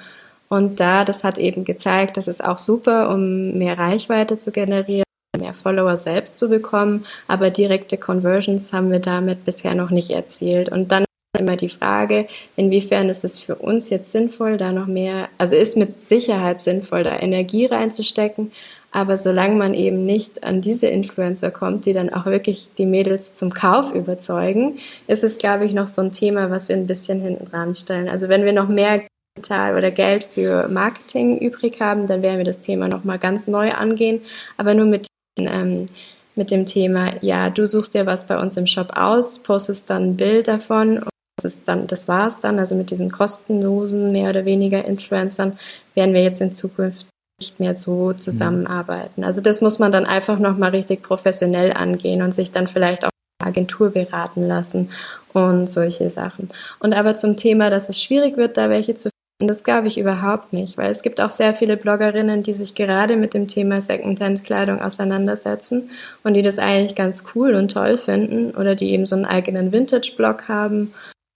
[0.49, 5.05] Und da, das hat eben gezeigt, das ist auch super, um mehr Reichweite zu generieren,
[5.37, 10.69] mehr Follower selbst zu bekommen, aber direkte Conversions haben wir damit bisher noch nicht erzielt.
[10.69, 11.05] Und dann
[11.37, 15.77] immer die Frage, inwiefern ist es für uns jetzt sinnvoll, da noch mehr, also ist
[15.77, 18.53] mit Sicherheit sinnvoll, da Energie reinzustecken,
[18.91, 23.35] aber solange man eben nicht an diese Influencer kommt, die dann auch wirklich die Mädels
[23.35, 27.21] zum Kauf überzeugen, ist es, glaube ich, noch so ein Thema, was wir ein bisschen
[27.21, 28.09] hinten dran stellen.
[28.09, 29.03] Also wenn wir noch mehr
[29.37, 33.73] Kapital oder Geld für Marketing übrig haben, dann werden wir das Thema nochmal ganz neu
[33.73, 34.23] angehen,
[34.57, 35.07] aber nur mit
[35.39, 35.87] ähm,
[36.35, 40.11] mit dem Thema, ja, du suchst dir was bei uns im Shop aus, postest dann
[40.11, 41.05] ein Bild davon
[41.39, 42.59] das ist dann, das war's dann.
[42.59, 45.59] Also mit diesen kostenlosen, mehr oder weniger Influencern
[45.95, 47.07] werden wir jetzt in Zukunft
[47.41, 49.23] nicht mehr so zusammenarbeiten.
[49.23, 53.11] Also das muss man dann einfach nochmal richtig professionell angehen und sich dann vielleicht auch
[53.41, 54.91] Agentur beraten lassen
[55.33, 56.51] und solche Sachen.
[56.81, 59.99] Und aber zum Thema, dass es schwierig wird, da welche zu finden, das glaube ich
[59.99, 63.81] überhaupt nicht, weil es gibt auch sehr viele Bloggerinnen, die sich gerade mit dem Thema
[63.81, 65.91] Secondhand-Kleidung auseinandersetzen
[66.25, 69.71] und die das eigentlich ganz cool und toll finden oder die eben so einen eigenen
[69.71, 70.93] Vintage-Blog haben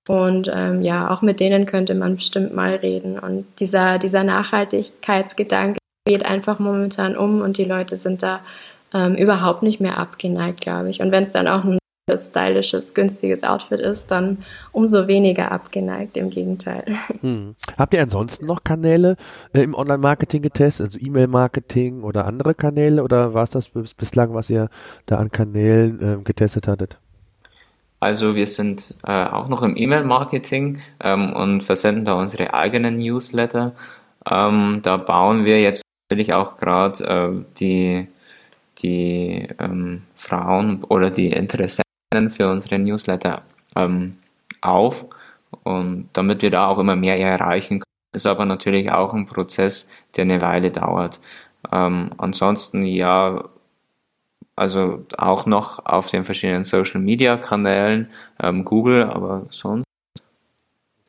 [0.08, 3.18] und ähm, ja, auch mit denen könnte man bestimmt mal reden.
[3.18, 8.40] Und dieser, dieser Nachhaltigkeitsgedanke geht einfach momentan um und die Leute sind da
[8.92, 11.00] ähm, überhaupt nicht mehr abgeneigt, glaube ich.
[11.00, 11.78] Und wenn es dann auch ein
[12.14, 14.38] stylisches, günstiges Outfit ist, dann
[14.72, 16.84] umso weniger abgeneigt, im Gegenteil.
[17.20, 17.54] Hm.
[17.78, 19.16] Habt ihr ansonsten noch Kanäle
[19.52, 24.50] äh, im Online-Marketing getestet, also E-Mail-Marketing oder andere Kanäle oder war es das bislang, was
[24.50, 24.68] ihr
[25.06, 26.98] da an Kanälen äh, getestet hattet?
[28.02, 33.76] Also wir sind äh, auch noch im E-Mail-Marketing ähm, und versenden da unsere eigenen Newsletter.
[34.28, 38.08] Ähm, da bauen wir jetzt natürlich auch gerade äh, die,
[38.78, 41.84] die ähm, Frauen oder die Interessenten
[42.32, 43.42] für unsere Newsletter
[43.76, 44.18] ähm,
[44.62, 45.06] auf
[45.62, 48.16] und damit wir da auch immer mehr erreichen können.
[48.16, 51.20] Ist aber natürlich auch ein Prozess, der eine Weile dauert.
[51.70, 53.44] Ähm, ansonsten ja,
[54.56, 58.10] also auch noch auf den verschiedenen Social Media Kanälen,
[58.40, 59.84] ähm, Google, aber sonst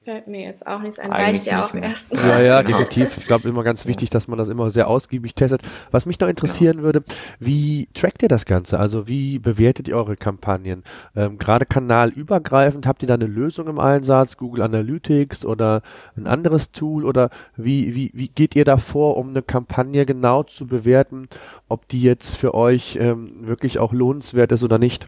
[0.05, 2.13] Fällt mir jetzt auch nichts ein, reicht ja auch erst.
[2.13, 3.17] Ja, ja, definitiv.
[3.17, 5.61] Ich glaube immer ganz wichtig, dass man das immer sehr ausgiebig testet.
[5.91, 6.83] Was mich noch interessieren ja.
[6.83, 7.03] würde,
[7.39, 8.79] wie trackt ihr das Ganze?
[8.79, 10.83] Also wie bewertet ihr eure Kampagnen?
[11.15, 15.81] Ähm, Gerade kanalübergreifend, habt ihr da eine Lösung im Einsatz, Google Analytics oder
[16.17, 20.43] ein anderes Tool oder wie, wie, wie geht ihr da vor, um eine Kampagne genau
[20.43, 21.27] zu bewerten,
[21.69, 25.07] ob die jetzt für euch ähm, wirklich auch lohnenswert ist oder nicht?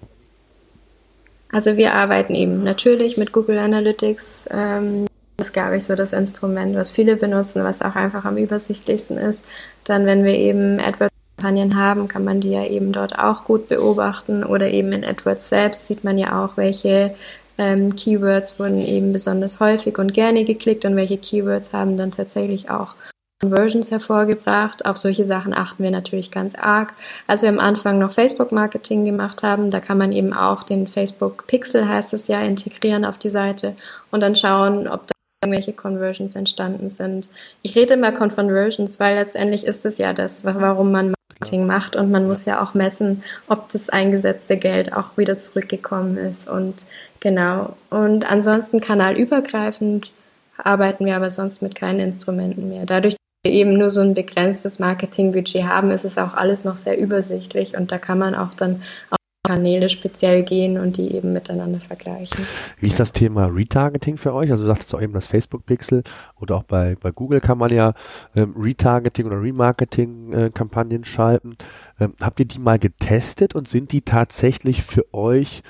[1.55, 4.49] Also wir arbeiten eben natürlich mit Google Analytics.
[4.51, 5.05] Ähm,
[5.37, 9.17] das ist, glaube ich, so das Instrument, was viele benutzen, was auch einfach am übersichtlichsten
[9.17, 9.41] ist.
[9.85, 14.43] Dann, wenn wir eben AdWords-Kampagnen haben, kann man die ja eben dort auch gut beobachten.
[14.43, 17.15] Oder eben in AdWords selbst sieht man ja auch, welche
[17.57, 22.69] ähm, Keywords wurden eben besonders häufig und gerne geklickt und welche Keywords haben dann tatsächlich
[22.69, 22.95] auch
[23.41, 24.85] Conversions hervorgebracht.
[24.85, 26.93] Auf solche Sachen achten wir natürlich ganz arg.
[27.27, 31.47] Als wir am Anfang noch Facebook-Marketing gemacht haben, da kann man eben auch den Facebook
[31.47, 33.75] Pixel, heißt es ja, integrieren auf die Seite
[34.11, 37.27] und dann schauen, ob da irgendwelche Conversions entstanden sind.
[37.61, 42.11] Ich rede immer Conversions, weil letztendlich ist es ja das, warum man Marketing macht und
[42.11, 46.85] man muss ja auch messen, ob das eingesetzte Geld auch wieder zurückgekommen ist und
[47.19, 47.75] genau.
[47.89, 50.11] Und ansonsten kanalübergreifend
[50.57, 52.85] arbeiten wir aber sonst mit keinen Instrumenten mehr.
[52.85, 53.17] Dadurch,
[53.49, 57.91] eben nur so ein begrenztes Marketingbudget haben, ist es auch alles noch sehr übersichtlich und
[57.91, 62.45] da kann man auch dann auf Kanäle speziell gehen und die eben miteinander vergleichen.
[62.79, 64.51] Wie ist das Thema Retargeting für euch?
[64.51, 66.03] Also du sagtest auch eben das Facebook-Pixel
[66.35, 67.93] oder auch bei, bei Google kann man ja
[68.35, 71.55] ähm, Retargeting oder Remarketing-Kampagnen äh, schalten.
[71.99, 75.61] Ähm, habt ihr die mal getestet und sind die tatsächlich für euch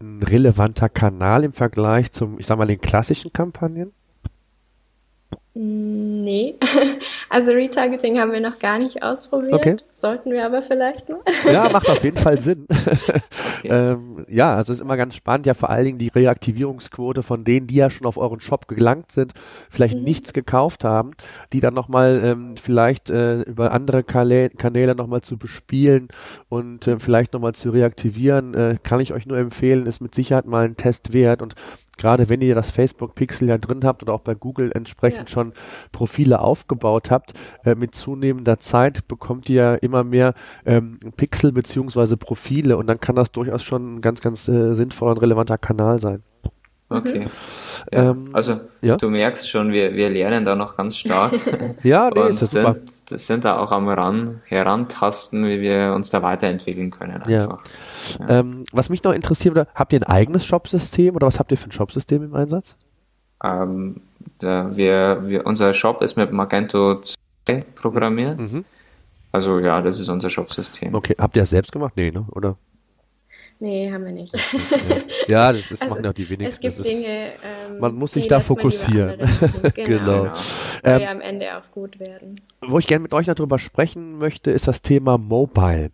[0.00, 3.92] ein relevanter Kanal im Vergleich zum, ich sag mal, den klassischen Kampagnen?
[5.56, 6.56] Nee,
[7.30, 9.54] also Retargeting haben wir noch gar nicht ausprobiert.
[9.54, 9.76] Okay.
[9.94, 11.20] Sollten wir aber vielleicht mal.
[11.52, 12.66] Ja, macht auf jeden Fall Sinn.
[13.64, 13.68] Okay.
[13.72, 17.66] ähm, ja, also ist immer ganz spannend, ja vor allen Dingen die Reaktivierungsquote von denen,
[17.66, 19.32] die ja schon auf euren Shop gelangt sind,
[19.70, 20.04] vielleicht mhm.
[20.04, 21.12] nichts gekauft haben,
[21.54, 26.08] die dann nochmal ähm, vielleicht äh, über andere Kanä Kanäle nochmal zu bespielen
[26.50, 30.44] und äh, vielleicht nochmal zu reaktivieren, äh, kann ich euch nur empfehlen, ist mit Sicherheit
[30.44, 31.54] mal ein Test wert und
[31.96, 35.32] gerade wenn ihr das Facebook Pixel ja drin habt oder auch bei Google entsprechend ja.
[35.32, 35.43] schon
[35.92, 37.32] Profile aufgebaut habt,
[37.64, 43.16] äh, mit zunehmender Zeit bekommt ihr immer mehr ähm, Pixel beziehungsweise Profile und dann kann
[43.16, 46.22] das durchaus schon ein ganz, ganz äh, sinnvoller und relevanter Kanal sein.
[46.88, 47.20] Okay.
[47.20, 47.30] Mhm.
[47.92, 48.96] Ja, ähm, also ja?
[48.96, 51.32] du merkst schon, wir, wir lernen da noch ganz stark.
[51.82, 56.22] ja, nee, ist das sind, sind da auch am Ran, Herantasten, wie wir uns da
[56.22, 57.20] weiterentwickeln können.
[57.26, 57.58] Ja.
[58.18, 58.28] ja.
[58.28, 61.68] Ähm, was mich noch interessiert, habt ihr ein eigenes Shopsystem oder was habt ihr für
[61.68, 62.76] ein Shopsystem im Einsatz?
[63.44, 64.00] Ähm,
[64.38, 68.40] da wir, wir, unser Shop ist mit Magento 2 programmiert.
[68.40, 68.64] Mhm.
[69.32, 70.94] Also ja, das ist unser Shopsystem.
[70.94, 71.94] Okay, habt ihr das selbst gemacht?
[71.96, 72.24] Nee, ne?
[72.30, 72.56] Oder?
[73.60, 74.34] Nee, haben wir nicht.
[75.26, 76.66] Ja, das ist, also, machen ja die wenigsten.
[76.66, 79.18] Es gibt Dinge, ähm, man muss sich da fokussieren.
[79.74, 80.22] genau.
[80.22, 80.22] genau.
[80.24, 80.32] Soll
[80.84, 82.38] ähm, ja am Ende auch gut werden.
[82.60, 85.92] Wo ich gerne mit euch darüber sprechen möchte, ist das Thema Mobile.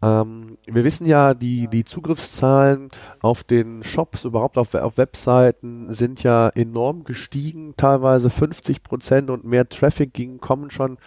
[0.00, 2.90] Ähm, wir wissen ja, die, die Zugriffszahlen
[3.20, 9.44] auf den Shops, überhaupt auf, auf Webseiten, sind ja enorm gestiegen, teilweise 50 Prozent und
[9.44, 10.98] mehr Traffic ging, kommen schon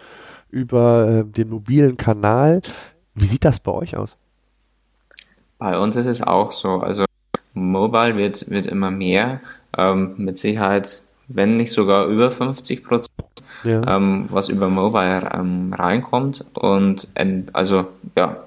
[0.50, 2.60] über äh, den mobilen Kanal.
[3.14, 4.18] Wie sieht das bei euch aus?
[5.62, 6.80] Bei uns ist es auch so.
[6.80, 7.04] Also
[7.54, 9.40] Mobile wird, wird immer mehr.
[9.78, 13.28] Ähm, mit Sicherheit, wenn nicht sogar über 50 Prozent,
[13.62, 13.96] ja.
[13.96, 16.44] ähm, was über Mobile ähm, reinkommt.
[16.54, 17.06] Und
[17.52, 18.42] also ja.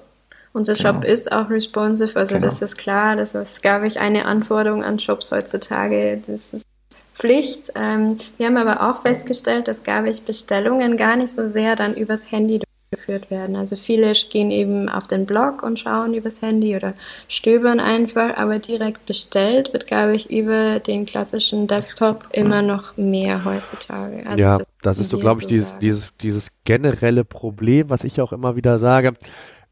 [0.52, 0.92] Unser genau.
[0.92, 2.46] Shop ist auch responsive, also genau.
[2.46, 3.16] das ist klar.
[3.16, 6.22] Das ist, glaube ich, eine Anforderung an Shops heutzutage.
[6.26, 6.66] Das ist
[7.14, 7.72] Pflicht.
[7.76, 11.94] Ähm, wir haben aber auch festgestellt, dass, glaube ich, Bestellungen gar nicht so sehr dann
[11.94, 13.56] übers Handy geführt werden.
[13.56, 16.94] Also viele gehen eben auf den Blog und schauen übers Handy oder
[17.28, 23.44] stöbern einfach, aber direkt bestellt wird, glaube ich, über den klassischen Desktop immer noch mehr
[23.44, 24.24] heutzutage.
[24.26, 28.04] Also ja, das, das ist so, glaube ich, so dieses, dieses, dieses generelle Problem, was
[28.04, 29.14] ich auch immer wieder sage.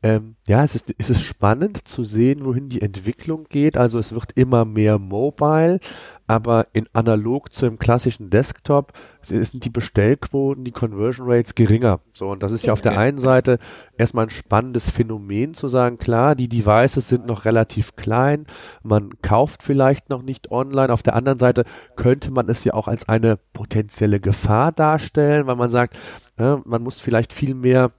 [0.04, 3.78] Ähm, ja, es ist, es ist spannend zu sehen, wohin die Entwicklung geht.
[3.78, 5.80] Also es wird immer mehr mobile,
[6.26, 12.00] aber in analog zu einem klassischen Desktop sind die Bestellquoten, die Conversion Rates geringer.
[12.12, 13.58] So, und das ist ja auf der einen Seite
[13.96, 18.44] erstmal ein spannendes Phänomen zu sagen, klar, die Devices sind noch relativ klein,
[18.82, 20.92] man kauft vielleicht noch nicht online.
[20.92, 21.64] Auf der anderen Seite
[21.96, 25.96] könnte man es ja auch als eine potenzielle Gefahr darstellen, weil man sagt,
[26.38, 27.90] ja, man muss vielleicht viel mehr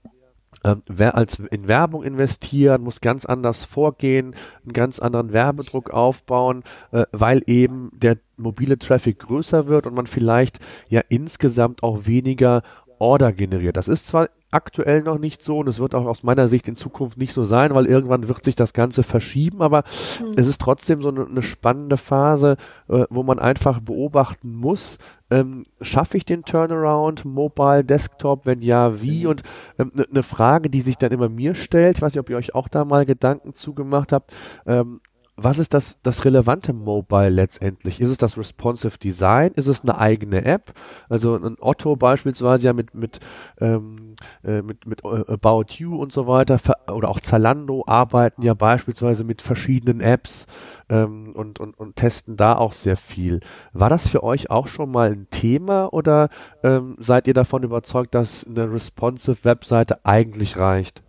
[0.63, 6.63] ähm, wer als in Werbung investieren, muss ganz anders vorgehen, einen ganz anderen Werbedruck aufbauen,
[6.91, 12.61] äh, weil eben der mobile Traffic größer wird und man vielleicht ja insgesamt auch weniger
[12.99, 13.77] Order generiert.
[13.77, 16.77] Das ist zwar aktuell noch nicht so und es wird auch aus meiner Sicht in
[16.77, 19.83] Zukunft nicht so sein, weil irgendwann wird sich das Ganze verschieben, aber
[20.21, 20.31] mhm.
[20.37, 22.55] es ist trotzdem so eine, eine spannende Phase,
[22.87, 24.97] äh, wo man einfach beobachten muss,
[25.29, 29.23] ähm, schaffe ich den Turnaround, Mobile, Desktop, wenn ja, wie?
[29.23, 29.29] Mhm.
[29.29, 29.43] Und
[29.77, 32.37] eine ähm, ne Frage, die sich dann immer mir stellt, ich weiß nicht, ob ihr
[32.37, 34.33] euch auch da mal Gedanken zugemacht habt,
[34.65, 35.01] ähm,
[35.37, 37.99] was ist das, das relevante Mobile letztendlich?
[37.99, 39.51] Ist es das responsive Design?
[39.55, 40.73] Ist es eine eigene App?
[41.09, 43.19] Also ein Otto beispielsweise ja mit mit
[43.59, 46.57] ähm, äh, mit mit äh, About You und so weiter
[46.89, 50.45] oder auch Zalando arbeiten ja beispielsweise mit verschiedenen Apps
[50.89, 53.41] ähm, und, und und testen da auch sehr viel.
[53.73, 56.29] War das für euch auch schon mal ein Thema oder
[56.63, 61.01] ähm, seid ihr davon überzeugt, dass eine responsive Webseite eigentlich reicht?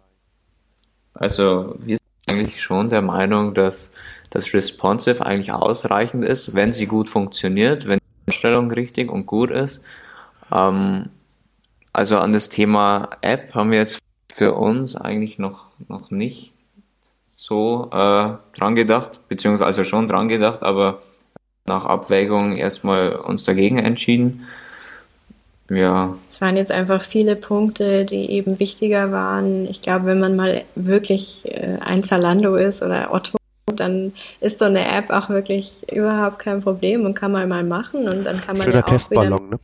[1.15, 1.97] Also wir
[2.29, 3.93] eigentlich schon der Meinung, dass
[4.31, 9.51] dass responsive eigentlich ausreichend ist, wenn sie gut funktioniert, wenn die Einstellung richtig und gut
[9.51, 9.83] ist.
[10.53, 11.09] Ähm,
[11.93, 13.99] also an das Thema App haben wir jetzt
[14.31, 16.53] für uns eigentlich noch, noch nicht
[17.35, 21.01] so äh, dran gedacht, beziehungsweise also schon dran gedacht, aber
[21.65, 24.47] nach Abwägung erstmal uns dagegen entschieden.
[25.70, 26.16] Ja.
[26.29, 29.66] Es waren jetzt einfach viele Punkte, die eben wichtiger waren.
[29.66, 33.37] Ich glaube, wenn man mal wirklich äh, ein Zalando ist oder Otto,
[33.74, 38.09] dann ist so eine App auch wirklich überhaupt kein Problem und kann man mal machen
[38.09, 39.59] und dann kann man Schöner ja auch Testballon, wieder,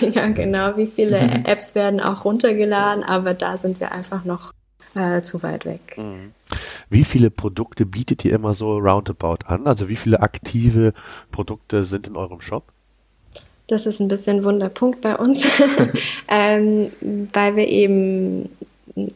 [0.00, 0.10] ne?
[0.14, 0.76] ja, genau.
[0.76, 4.52] Wie viele Apps werden auch runtergeladen, aber da sind wir einfach noch
[4.94, 5.96] äh, zu weit weg.
[5.96, 6.32] Mhm.
[6.88, 9.66] Wie viele Produkte bietet ihr immer so roundabout an?
[9.66, 10.92] Also wie viele aktive
[11.32, 12.72] Produkte sind in eurem Shop?
[13.68, 15.46] Das ist ein bisschen ein Wunderpunkt bei uns,
[16.28, 16.90] ähm,
[17.32, 18.48] weil wir eben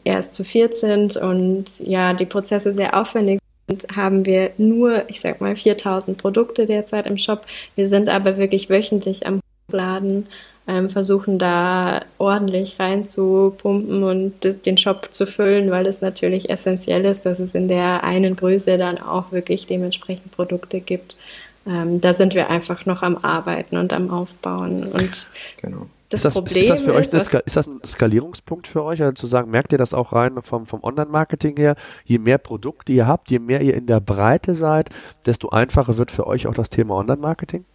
[0.03, 5.21] erst zu viert sind und ja, die Prozesse sehr aufwendig sind, haben wir nur, ich
[5.21, 7.45] sag mal, 4000 Produkte derzeit im Shop.
[7.75, 10.27] Wir sind aber wirklich wöchentlich am Hochladen,
[10.67, 17.05] ähm, versuchen da ordentlich reinzupumpen und das, den Shop zu füllen, weil es natürlich essentiell
[17.05, 21.17] ist, dass es in der einen Größe dann auch wirklich dementsprechend Produkte gibt
[21.65, 24.83] ähm, da sind wir einfach noch am Arbeiten und am Aufbauen.
[24.83, 25.29] Und
[25.61, 25.87] genau.
[26.09, 29.01] Das, ist das, Problem ist das für euch ist, ist das ein Skalierungspunkt für euch,
[29.01, 31.75] also zu sagen, merkt ihr das auch rein vom, vom Online-Marketing her?
[32.05, 34.89] Je mehr Produkte ihr habt, je mehr ihr in der Breite seid,
[35.25, 37.65] desto einfacher wird für euch auch das Thema Online-Marketing?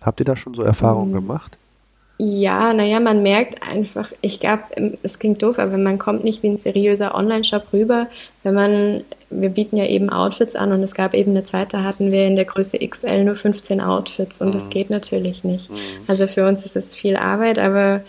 [0.00, 1.16] Habt ihr da schon so Erfahrungen mhm.
[1.16, 1.58] gemacht?
[2.22, 4.64] Ja, naja, man merkt einfach, ich glaube,
[5.02, 8.08] es klingt doof, aber man kommt nicht wie ein seriöser Online-Shop rüber,
[8.42, 11.82] wenn man, wir bieten ja eben Outfits an und es gab eben eine Zeit, da
[11.82, 14.52] hatten wir in der Größe XL nur 15 Outfits und mhm.
[14.52, 15.70] das geht natürlich nicht.
[15.70, 15.78] Mhm.
[16.08, 18.02] Also für uns ist es viel Arbeit, aber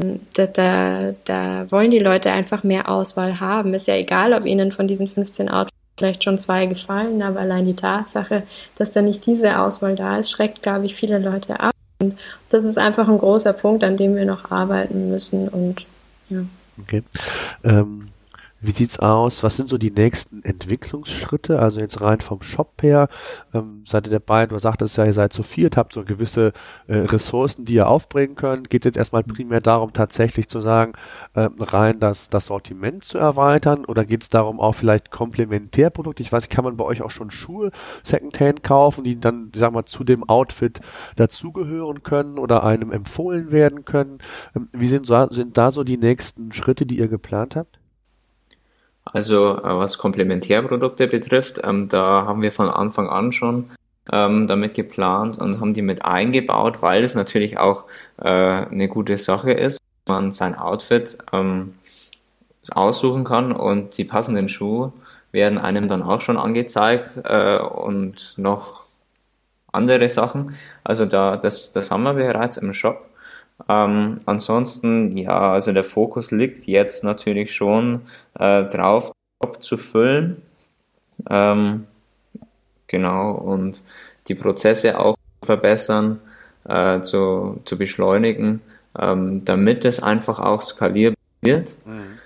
[0.00, 3.74] ähm, da, da, da wollen die Leute einfach mehr Auswahl haben.
[3.74, 7.66] Ist ja egal, ob ihnen von diesen 15 Outfits vielleicht schon zwei gefallen, aber allein
[7.66, 8.44] die Tatsache,
[8.76, 11.72] dass da nicht diese Auswahl da ist, schreckt, glaube ich, viele Leute ab.
[11.98, 12.18] Und
[12.50, 15.86] das ist einfach ein großer Punkt, an dem wir noch arbeiten müssen und
[16.28, 16.44] ja.
[16.80, 17.02] Okay.
[17.64, 18.08] Ähm,
[18.60, 19.42] wie sieht's aus?
[19.42, 21.58] Was sind so die nächsten Entwicklungsschritte?
[21.58, 23.08] Also jetzt rein vom Shop her,
[23.52, 26.52] ähm, seid ihr dabei, du sagtest ja, ihr seid zu viert, habt so gewisse
[26.86, 28.70] äh, Ressourcen, die ihr aufbringen könnt.
[28.70, 30.92] Geht es jetzt erstmal primär darum, tatsächlich zu sagen,
[31.34, 36.22] äh, rein das, das Sortiment zu erweitern oder geht es darum, auch vielleicht Komplementärprodukte?
[36.22, 37.70] Ich weiß, kann man bei euch auch schon Schuhe
[38.02, 40.80] Secondhand kaufen, die dann, ich sag mal, zu dem Outfit
[41.16, 44.18] dazugehören können oder einem empfohlen werden können?
[44.54, 47.78] Ähm, wie sind, sind da so die nächsten Schritte, die ihr geplant habt?
[49.06, 53.70] Also äh, was Komplementärprodukte betrifft, ähm, da haben wir von Anfang an schon
[54.12, 57.84] ähm, damit geplant und haben die mit eingebaut, weil es natürlich auch
[58.18, 61.74] äh, eine gute Sache ist, man sein Outfit ähm,
[62.70, 64.92] aussuchen kann und die passenden Schuhe
[65.32, 68.84] werden einem dann auch schon angezeigt äh, und noch
[69.72, 70.56] andere Sachen.
[70.82, 73.05] Also da, das, das haben wir bereits im Shop.
[73.68, 78.02] Ähm, ansonsten, ja, also der Fokus liegt jetzt natürlich schon
[78.38, 79.12] äh, drauf,
[79.60, 80.42] zu füllen.
[81.28, 81.86] Ähm,
[82.86, 83.82] genau, und
[84.28, 86.20] die Prozesse auch verbessern,
[86.68, 88.60] äh, zu, zu beschleunigen,
[88.98, 91.74] ähm, damit es einfach auch skalierbar wird.
[91.84, 92.18] Mhm.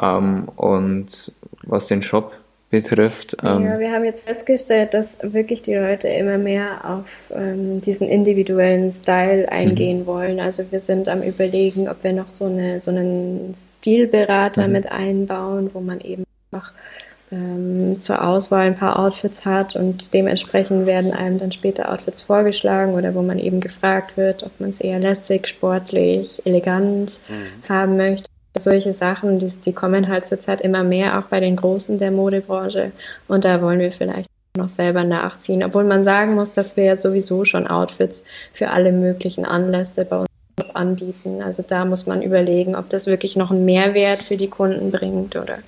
[0.00, 2.34] Ähm, und was den Shop
[2.74, 3.36] betrifft.
[3.42, 8.08] Ähm ja, wir haben jetzt festgestellt, dass wirklich die Leute immer mehr auf ähm, diesen
[8.08, 10.06] individuellen Style eingehen mhm.
[10.06, 10.40] wollen.
[10.40, 14.72] Also wir sind am überlegen, ob wir noch so, eine, so einen Stilberater mhm.
[14.72, 16.72] mit einbauen, wo man eben einfach
[17.30, 22.94] ähm, zur Auswahl ein paar Outfits hat und dementsprechend werden einem dann später Outfits vorgeschlagen
[22.94, 27.68] oder wo man eben gefragt wird, ob man es eher lässig, sportlich, elegant mhm.
[27.68, 31.98] haben möchte solche Sachen, die, die kommen halt zurzeit immer mehr, auch bei den Großen
[31.98, 32.92] der Modebranche.
[33.28, 35.64] Und da wollen wir vielleicht noch selber nachziehen.
[35.64, 40.18] Obwohl man sagen muss, dass wir ja sowieso schon Outfits für alle möglichen Anlässe bei
[40.18, 40.28] uns
[40.74, 41.42] anbieten.
[41.42, 45.36] Also da muss man überlegen, ob das wirklich noch einen Mehrwert für die Kunden bringt
[45.36, 45.58] oder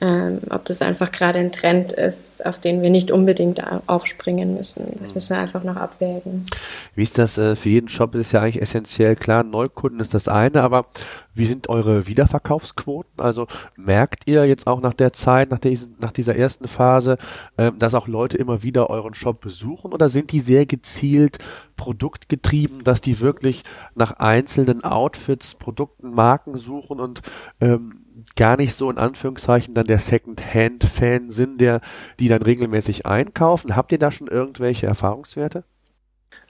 [0.00, 4.86] ähm, ob das einfach gerade ein Trend ist, auf den wir nicht unbedingt aufspringen müssen.
[4.98, 6.46] Das müssen wir einfach noch abwägen.
[6.94, 8.14] Wie ist das äh, für jeden Shop?
[8.14, 9.44] Ist ja eigentlich essentiell klar.
[9.44, 10.86] Neukunden ist das eine, aber
[11.34, 13.20] wie sind eure Wiederverkaufsquoten?
[13.20, 13.46] Also
[13.76, 17.18] merkt ihr jetzt auch nach der Zeit, nach, der, nach dieser ersten Phase,
[17.56, 21.38] äh, dass auch Leute immer wieder euren Shop besuchen oder sind die sehr gezielt
[21.76, 23.62] produktgetrieben, dass die wirklich
[23.94, 27.22] nach einzelnen Outfits, Produkten, Marken suchen und
[27.60, 27.92] ähm,
[28.36, 31.80] gar nicht so in Anführungszeichen dann der Second-Hand-Fan sind, der
[32.18, 33.76] die dann regelmäßig einkaufen.
[33.76, 35.64] Habt ihr da schon irgendwelche Erfahrungswerte?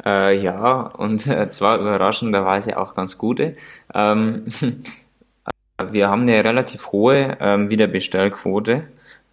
[0.05, 3.57] Äh, ja, und äh, zwar überraschenderweise auch ganz gute.
[3.95, 4.47] Ähm,
[5.91, 8.85] wir haben eine relativ hohe ähm, Wiederbestellquote.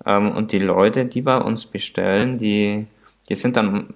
[0.06, 2.88] Ähm, und die Leute, die bei uns bestellen, die,
[3.30, 3.94] die sind dann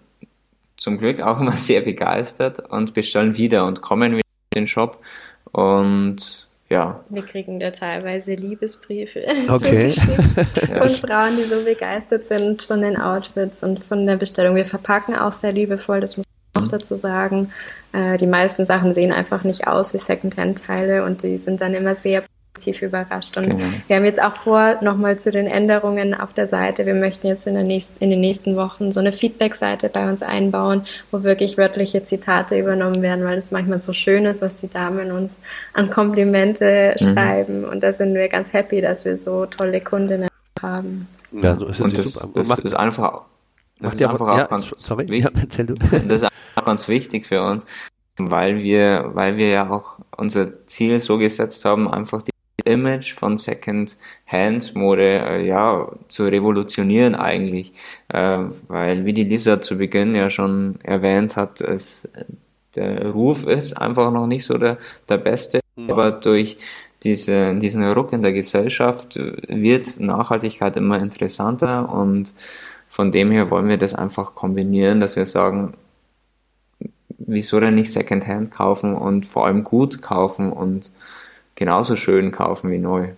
[0.78, 5.00] zum Glück auch immer sehr begeistert und bestellen wieder und kommen wieder in den Shop.
[5.52, 7.04] Und ja.
[7.10, 9.92] Wir kriegen da teilweise Liebesbriefe okay.
[10.78, 14.56] von Frauen, die so begeistert sind von den Outfits und von der Bestellung.
[14.56, 16.72] Wir verpacken auch sehr liebevoll, das muss man auch mhm.
[16.72, 17.52] dazu sagen.
[17.94, 21.94] Äh, die meisten Sachen sehen einfach nicht aus wie Secondhand-Teile und die sind dann immer
[21.94, 22.24] sehr
[22.54, 23.38] positiv überrascht.
[23.38, 23.64] Und genau.
[23.88, 26.86] wir haben jetzt auch vor, nochmal zu den Änderungen auf der Seite.
[26.86, 30.22] Wir möchten jetzt in, der nächsten, in den nächsten Wochen so eine Feedback-Seite bei uns
[30.22, 34.70] einbauen, wo wirklich wörtliche Zitate übernommen werden, weil es manchmal so schön ist, was die
[34.70, 35.40] Damen uns
[35.74, 37.04] an Komplimente mhm.
[37.04, 37.66] schreiben.
[37.66, 40.30] Und da sind wir ganz happy, dass wir so tolle Kundinnen
[40.62, 41.08] haben.
[41.32, 43.24] Ja, so ist Und das, das macht, ist einfach,
[43.80, 45.34] das ist einfach auch ganz sorry, wichtig.
[45.34, 45.76] Ja, erzähl du.
[46.08, 47.66] Das ist auch ganz wichtig für uns,
[48.18, 52.31] weil wir, weil wir ja auch unser Ziel so gesetzt haben, einfach die
[52.66, 57.74] Image von Second-Hand-Mode äh, ja, zu revolutionieren eigentlich.
[58.10, 62.08] Äh, weil, wie die Lisa zu Beginn ja schon erwähnt hat, es,
[62.76, 64.78] der Ruf ist einfach noch nicht so der,
[65.10, 65.60] der beste.
[65.76, 65.90] Mhm.
[65.90, 66.58] Aber durch
[67.04, 72.34] diese, diesen Ruck in der Gesellschaft wird Nachhaltigkeit immer interessanter und
[72.90, 75.74] von dem her wollen wir das einfach kombinieren, dass wir sagen,
[77.18, 80.92] wieso denn nicht Secondhand kaufen und vor allem gut kaufen und
[81.56, 83.10] genauso schön kaufen wie neu.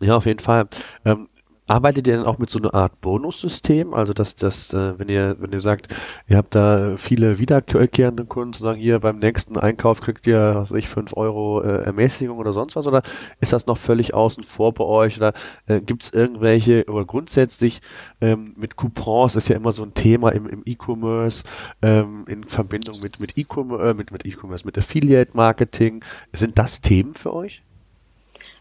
[0.00, 0.68] Ja, auf jeden Fall.
[1.04, 1.26] Ähm,
[1.68, 3.94] arbeitet ihr denn auch mit so einer Art Bonussystem?
[3.94, 5.94] Also dass das, äh, wenn ihr, wenn ihr sagt,
[6.26, 10.70] ihr habt da viele wiederkehrende Kunden, zu sagen, hier beim nächsten Einkauf kriegt ihr, was
[10.72, 13.02] weiß ich, fünf Euro äh, Ermäßigung oder sonst was, oder
[13.40, 15.18] ist das noch völlig außen vor bei euch?
[15.18, 15.32] Oder
[15.66, 17.80] äh, gibt es irgendwelche, oder grundsätzlich
[18.20, 21.44] ähm, mit Coupons ist ja immer so ein Thema im, im E-Commerce,
[21.82, 26.04] ähm, in Verbindung mit, mit E-Commerce, äh, mit, mit E-Commerce, mit Affiliate Marketing.
[26.32, 27.62] Sind das Themen für euch?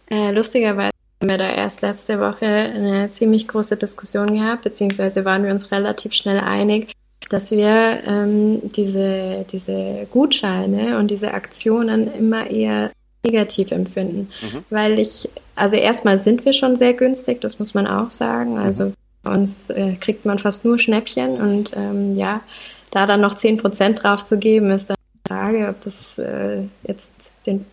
[0.09, 5.43] Äh, lustigerweise haben wir da erst letzte Woche eine ziemlich große Diskussion gehabt, beziehungsweise waren
[5.43, 6.93] wir uns relativ schnell einig,
[7.29, 12.91] dass wir ähm, diese, diese Gutscheine und diese Aktionen immer eher
[13.25, 14.29] negativ empfinden.
[14.41, 14.63] Mhm.
[14.69, 18.51] Weil ich, also erstmal sind wir schon sehr günstig, das muss man auch sagen.
[18.51, 18.59] Mhm.
[18.59, 18.93] Also
[19.23, 22.41] bei uns äh, kriegt man fast nur Schnäppchen und ähm, ja,
[22.91, 27.11] da dann noch 10% drauf zu geben, ist dann die Frage, ob das äh, jetzt
[27.45, 27.65] den,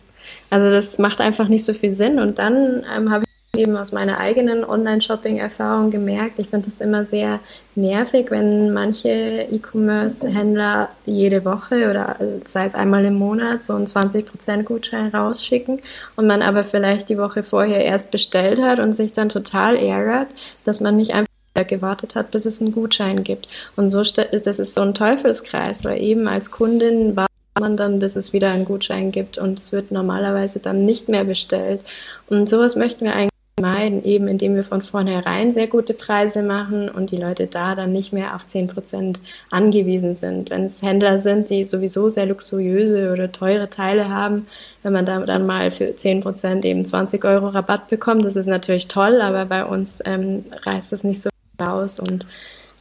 [0.49, 2.19] also das macht einfach nicht so viel Sinn.
[2.19, 3.23] Und dann ähm, habe
[3.57, 7.39] eben aus meiner eigenen Online-Shopping-Erfahrung gemerkt, ich finde das immer sehr
[7.75, 9.09] nervig, wenn manche
[9.51, 15.81] E-Commerce-Händler jede Woche oder sei es einmal im Monat so einen 20% Gutschein rausschicken
[16.15, 20.27] und man aber vielleicht die Woche vorher erst bestellt hat und sich dann total ärgert,
[20.63, 21.29] dass man nicht einfach
[21.67, 23.47] gewartet hat, bis es einen Gutschein gibt.
[23.75, 27.27] Und so, das ist so ein Teufelskreis, weil eben als Kundin war
[27.57, 31.23] man dann, bis es wieder einen Gutschein gibt und es wird normalerweise dann nicht mehr
[31.23, 31.79] bestellt.
[32.27, 36.89] Und sowas möchten wir eigentlich vermeiden, eben indem wir von vornherein sehr gute Preise machen
[36.89, 40.49] und die Leute da dann nicht mehr auf 10 Prozent angewiesen sind.
[40.49, 44.47] Wenn es Händler sind, die sowieso sehr luxuriöse oder teure Teile haben,
[44.83, 48.47] wenn man da dann mal für 10 Prozent eben 20 Euro Rabatt bekommt, das ist
[48.47, 52.25] natürlich toll, aber bei uns ähm, reißt das nicht so aus und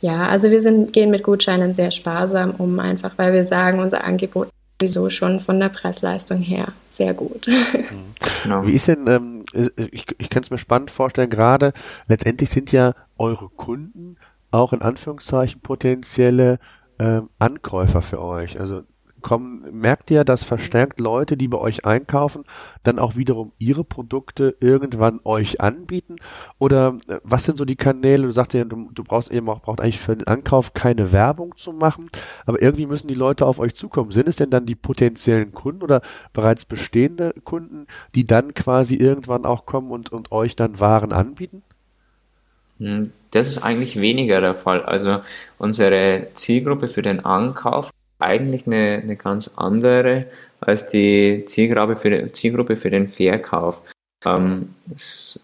[0.00, 4.02] ja, also wir sind, gehen mit Gutscheinen sehr sparsam um, einfach weil wir sagen, unser
[4.02, 4.48] Angebot
[4.80, 7.46] sowieso schon von der Preisleistung her sehr gut.
[8.42, 8.66] Genau.
[8.66, 9.33] Wie ist denn, ähm,
[9.76, 11.72] ich, ich kann es mir spannend vorstellen, gerade
[12.08, 14.16] letztendlich sind ja eure Kunden
[14.50, 16.58] auch in Anführungszeichen potenzielle
[16.98, 18.58] ähm, Ankäufer für euch.
[18.58, 18.82] Also
[19.24, 22.44] kommen, merkt ihr, dass verstärkt Leute, die bei euch einkaufen,
[22.84, 26.16] dann auch wiederum ihre Produkte irgendwann euch anbieten?
[26.58, 28.24] Oder äh, was sind so die Kanäle?
[28.24, 31.56] Du sagst ja, du, du brauchst eben auch, braucht eigentlich für den Ankauf keine Werbung
[31.56, 32.08] zu machen,
[32.46, 34.12] aber irgendwie müssen die Leute auf euch zukommen.
[34.12, 36.02] Sind es denn dann die potenziellen Kunden oder
[36.32, 41.62] bereits bestehende Kunden, die dann quasi irgendwann auch kommen und, und euch dann Waren anbieten?
[42.78, 44.84] Hm, das ist eigentlich weniger der Fall.
[44.84, 45.20] Also
[45.58, 47.90] unsere Zielgruppe für den Ankauf
[48.24, 50.26] eigentlich eine, eine ganz andere
[50.60, 53.82] als die Zielgruppe für, Zielgruppe für den Verkauf.
[54.24, 55.40] Ähm, es,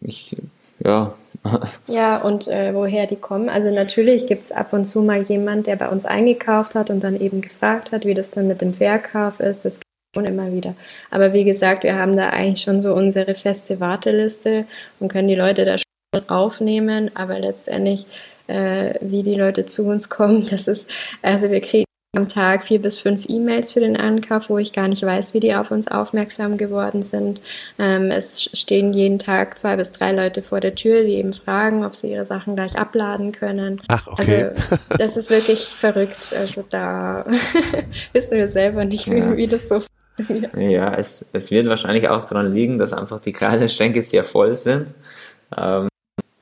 [0.00, 0.36] ich,
[0.78, 1.14] ja.
[1.86, 3.48] Ja, und äh, woher die kommen.
[3.48, 7.04] Also natürlich gibt es ab und zu mal jemand, der bei uns eingekauft hat und
[7.04, 9.64] dann eben gefragt hat, wie das dann mit dem Verkauf ist.
[9.64, 9.78] Das
[10.14, 10.74] schon immer wieder.
[11.10, 14.64] Aber wie gesagt, wir haben da eigentlich schon so unsere feste Warteliste
[15.00, 17.10] und können die Leute da schon aufnehmen.
[17.14, 18.06] Aber letztendlich,
[18.46, 20.88] äh, wie die Leute zu uns kommen, das ist,
[21.20, 21.84] also wir kriegen
[22.16, 25.40] am Tag vier bis fünf E-Mails für den Ankauf, wo ich gar nicht weiß, wie
[25.40, 27.40] die auf uns aufmerksam geworden sind.
[27.78, 31.84] Ähm, es stehen jeden Tag zwei bis drei Leute vor der Tür, die eben fragen,
[31.84, 33.80] ob sie ihre Sachen gleich abladen können.
[33.88, 34.50] Ach, okay.
[34.50, 36.34] Also das ist wirklich verrückt.
[36.36, 37.24] Also da
[38.12, 39.36] wissen wir selber nicht, wie, ja.
[39.36, 39.82] wie das so
[40.16, 40.54] funktioniert.
[40.56, 44.88] Ja, es, es wird wahrscheinlich auch daran liegen, dass einfach die Kleiderschränke sehr voll sind.
[45.56, 45.88] Ähm,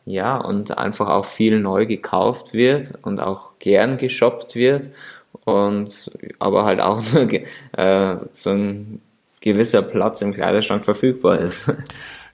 [0.05, 4.89] ja, und einfach auch viel neu gekauft wird und auch gern geshoppt wird
[5.45, 9.01] und aber halt auch nur äh, so ein
[9.41, 11.73] gewisser Platz im Kleiderschrank verfügbar ist.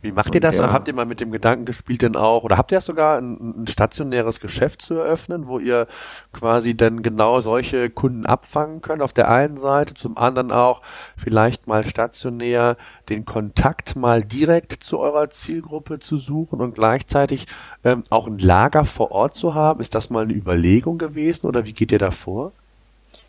[0.01, 0.59] Wie macht ihr das?
[0.59, 0.73] Ja.
[0.73, 3.67] Habt ihr mal mit dem Gedanken gespielt denn auch, oder habt ihr sogar ein, ein,
[3.67, 5.89] stationäres Geschäft zu eröffnen, wo ihr
[6.33, 10.83] quasi dann genau solche Kunden abfangen könnt auf der einen Seite, zum anderen auch
[11.17, 12.77] vielleicht mal stationär
[13.09, 17.47] den Kontakt mal direkt zu eurer Zielgruppe zu suchen und gleichzeitig
[17.83, 19.81] ähm, auch ein Lager vor Ort zu haben?
[19.81, 22.53] Ist das mal eine Überlegung gewesen oder wie geht ihr da vor?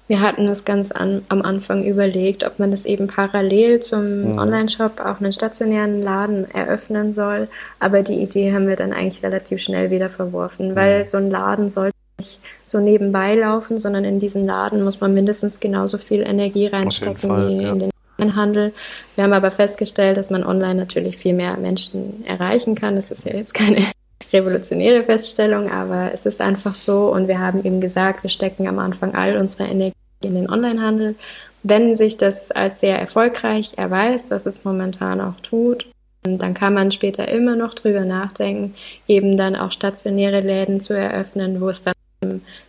[0.09, 4.39] Wir hatten es ganz an, am Anfang überlegt, ob man das eben parallel zum mhm.
[4.39, 7.47] Online-Shop auch einen stationären Laden eröffnen soll.
[7.79, 11.05] Aber die Idee haben wir dann eigentlich relativ schnell wieder verworfen, weil mhm.
[11.05, 15.59] so ein Laden sollte nicht so nebenbei laufen, sondern in diesen Laden muss man mindestens
[15.59, 17.71] genauso viel Energie reinstecken Fall, wie ja.
[17.71, 18.73] in den Handel.
[19.13, 22.95] Wir haben aber festgestellt, dass man online natürlich viel mehr Menschen erreichen kann.
[22.95, 23.85] Das ist ja jetzt keine
[24.31, 28.79] revolutionäre Feststellung, aber es ist einfach so und wir haben eben gesagt, wir stecken am
[28.79, 29.93] Anfang all unsere Energie
[30.23, 31.15] in den Onlinehandel.
[31.63, 35.87] Wenn sich das als sehr erfolgreich erweist, was es momentan auch tut,
[36.23, 38.75] dann kann man später immer noch drüber nachdenken,
[39.07, 41.93] eben dann auch stationäre Läden zu eröffnen, wo es dann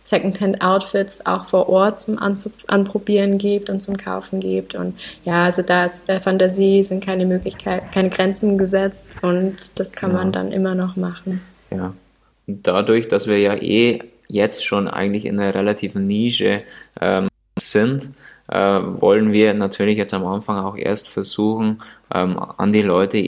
[0.03, 4.75] Secondhand-Outfits auch vor Ort zum Anprobieren gibt und zum Kaufen gibt.
[4.75, 9.91] Und ja, also da ist der Fantasie sind keine Möglichkeiten, keine Grenzen gesetzt und das
[9.91, 10.17] kann ja.
[10.17, 11.41] man dann immer noch machen.
[11.69, 11.93] Ja.
[12.47, 16.63] Und dadurch, dass wir ja eh jetzt schon eigentlich in einer relativen Nische
[16.99, 17.27] ähm,
[17.59, 18.11] sind,
[18.47, 21.81] äh, wollen wir natürlich jetzt am Anfang auch erst versuchen,
[22.13, 23.27] ähm, an die Leute,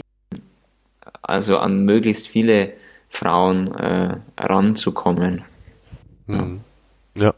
[1.21, 2.73] also an möglichst viele
[3.09, 5.43] Frauen äh, ranzukommen.
[6.27, 6.61] Mhm.
[7.17, 7.33] Ja.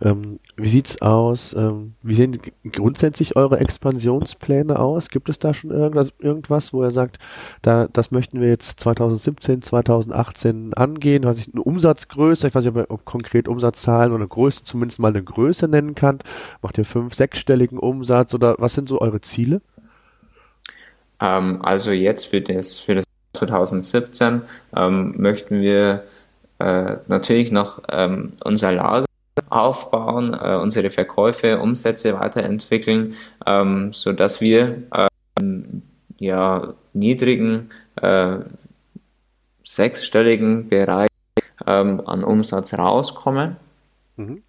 [0.00, 1.54] Ähm, wie sieht's aus?
[1.54, 2.38] Ähm, wie sehen
[2.70, 5.08] grundsätzlich eure Expansionspläne aus?
[5.08, 7.18] Gibt es da schon irgendwas, irgendwas, wo ihr sagt,
[7.60, 11.24] da, das möchten wir jetzt 2017, 2018 angehen?
[11.24, 15.08] Was ich eine Umsatzgröße, ich weiß nicht, ob ihr konkret Umsatzzahlen oder Größe zumindest mal
[15.08, 16.18] eine Größe nennen kann.
[16.62, 19.60] Macht ihr fünf, sechsstelligen Umsatz oder was sind so eure Ziele?
[21.20, 24.42] Ähm, also jetzt für das, für das 2017
[24.76, 26.04] ähm, möchten wir
[26.62, 29.06] äh, natürlich noch ähm, unser Lager
[29.48, 33.14] aufbauen, äh, unsere Verkäufe, Umsätze weiterentwickeln,
[33.46, 34.82] ähm, so dass wir
[35.40, 35.82] ähm,
[36.18, 38.36] ja niedrigen äh,
[39.64, 41.08] sechsstelligen Bereich
[41.66, 43.56] ähm, an Umsatz rauskommen.
[44.16, 44.42] Mhm.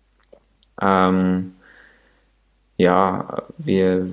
[0.82, 1.54] Ähm,
[2.78, 4.08] ja, wir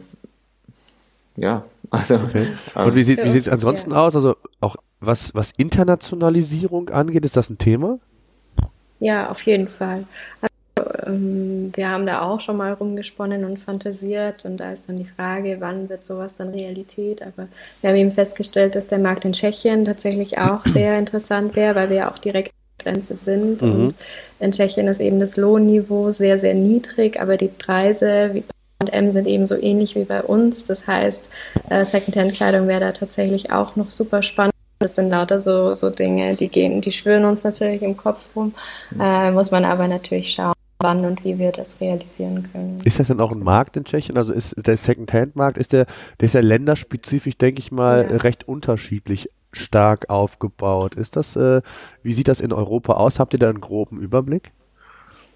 [1.37, 2.15] ja, also.
[2.17, 2.47] Okay.
[2.75, 4.07] Und wie sieht wie sieht es ansonsten ja.
[4.07, 4.15] aus?
[4.17, 7.99] Also auch was was Internationalisierung angeht, ist das ein Thema?
[9.01, 10.05] Ja, auf jeden Fall.
[11.07, 15.07] Ähm, wir haben da auch schon mal rumgesponnen und fantasiert und da ist dann die
[15.07, 17.23] Frage, wann wird sowas dann Realität?
[17.23, 17.49] Aber
[17.81, 21.91] wir haben eben festgestellt, dass der Markt in Tschechien tatsächlich auch sehr interessant wäre, weil
[21.91, 23.73] wir ja auch direkt Grenze sind mhm.
[23.73, 23.95] und
[24.39, 28.45] in Tschechien ist eben das Lohnniveau sehr, sehr niedrig, aber die Preise wie
[28.79, 30.65] bei M sind eben so ähnlich wie bei uns.
[30.65, 31.29] Das heißt,
[31.69, 34.50] äh, Secondhand-Kleidung wäre da tatsächlich auch noch super spannend.
[34.81, 38.55] Das sind lauter so, so Dinge, die gehen, die schwören uns natürlich im Kopf rum,
[38.91, 39.01] mhm.
[39.01, 42.77] äh, muss man aber natürlich schauen wann und wie wir das realisieren können.
[42.85, 44.17] Ist das denn auch ein Markt in Tschechien?
[44.17, 45.87] Also ist der Second-Hand-Markt, ist der,
[46.19, 48.17] der ist ja länderspezifisch, denke ich mal, ja.
[48.17, 50.95] recht unterschiedlich stark aufgebaut.
[50.95, 51.61] Ist das, äh,
[52.03, 53.19] wie sieht das in Europa aus?
[53.19, 54.53] Habt ihr da einen groben Überblick?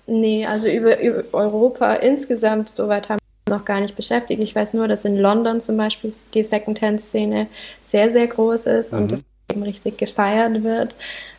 [0.07, 4.41] Nee, also über, über Europa insgesamt, soweit haben wir noch gar nicht beschäftigt.
[4.41, 7.49] Ich weiß nur, dass in London zum Beispiel die Second-Hand-Szene
[7.85, 8.99] sehr, sehr groß ist mhm.
[8.99, 10.97] und das eben richtig gefeiert wird.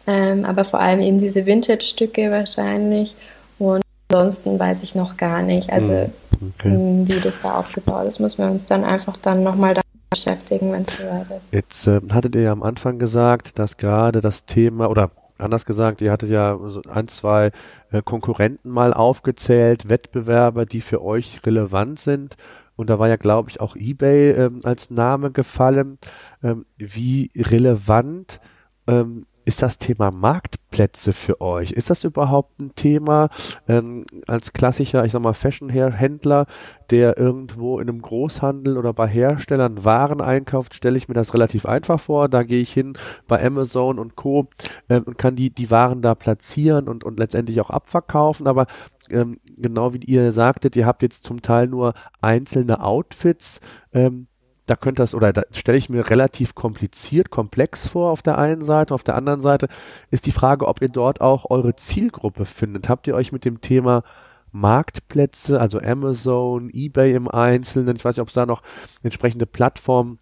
[0.08, 3.16] Ähm, aber vor allem eben diese Vintage-Stücke wahrscheinlich.
[3.58, 6.70] Und Ansonsten weiß ich noch gar nicht, also hm, okay.
[6.70, 8.20] Hm, wie das da aufgebaut ist.
[8.20, 9.82] Müssen wir uns dann einfach dann nochmal da
[10.12, 11.54] beschäftigen, wenn es soweit ist.
[11.54, 16.02] Jetzt äh, hattet ihr ja am Anfang gesagt, dass gerade das Thema oder anders gesagt,
[16.02, 17.52] ihr hattet ja ein, zwei
[17.92, 22.36] äh, Konkurrenten mal aufgezählt, Wettbewerber, die für euch relevant sind.
[22.76, 25.98] Und da war ja, glaube ich, auch eBay ähm, als Name gefallen.
[26.44, 28.40] Ähm, wie relevant
[28.88, 31.72] ähm, ist das Thema Marktplätze für euch?
[31.72, 33.30] Ist das überhaupt ein Thema
[33.68, 36.48] ähm, als klassischer, ich sag mal, Fashion-Händler,
[36.90, 41.68] der irgendwo in einem Großhandel oder bei Herstellern Waren einkauft, stelle ich mir das relativ
[41.68, 42.28] einfach vor.
[42.28, 42.94] Da gehe ich hin
[43.28, 44.48] bei Amazon und Co.
[44.88, 48.48] Äh, und kann die, die Waren da platzieren und, und letztendlich auch abverkaufen.
[48.48, 48.66] Aber
[49.10, 53.60] ähm, genau wie ihr sagtet, ihr habt jetzt zum Teil nur einzelne Outfits.
[53.94, 54.28] Ähm,
[54.66, 58.62] da könnte das, oder da stelle ich mir relativ kompliziert, komplex vor auf der einen
[58.62, 58.94] Seite.
[58.94, 59.68] Auf der anderen Seite
[60.10, 62.90] ist die Frage, ob ihr dort auch eure Zielgruppe findet.
[62.90, 64.04] Habt ihr euch mit dem Thema
[64.52, 68.64] Marktplätze, also Amazon, eBay im Einzelnen, ich weiß nicht, ob es da noch
[69.04, 70.18] entsprechende Plattformen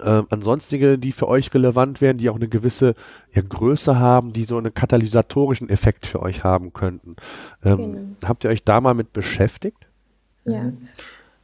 [0.00, 2.94] äh, ansonstige, die für euch relevant wären, die auch eine gewisse
[3.32, 7.16] ja, Größe haben, die so einen katalysatorischen Effekt für euch haben könnten.
[7.64, 8.00] Ähm, genau.
[8.24, 9.86] Habt ihr euch da mal mit beschäftigt?
[10.44, 10.72] Ja.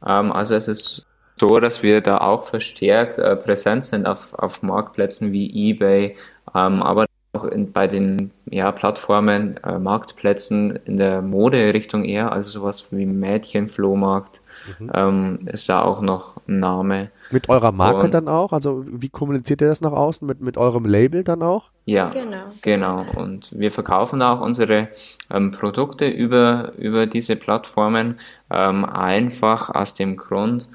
[0.05, 1.05] Ähm, also es ist
[1.39, 6.15] so, dass wir da auch verstärkt äh, präsent sind auf, auf Marktplätzen wie eBay,
[6.55, 12.51] ähm, aber auch in, bei den ja, Plattformen, äh, Marktplätzen in der Mode-Richtung eher, also
[12.51, 14.41] sowas wie Mädchenflohmarkt
[14.79, 14.91] mhm.
[14.93, 17.09] ähm, ist da auch noch ein Name.
[17.33, 18.53] Mit eurer Marke und, dann auch?
[18.53, 20.25] Also wie kommuniziert ihr das nach außen?
[20.27, 21.67] Mit, mit eurem Label dann auch?
[21.85, 22.43] Ja, genau.
[22.61, 23.05] genau.
[23.15, 24.89] Und wir verkaufen auch unsere
[25.31, 28.19] ähm, Produkte über, über diese Plattformen
[28.51, 30.69] ähm, einfach aus dem Grund,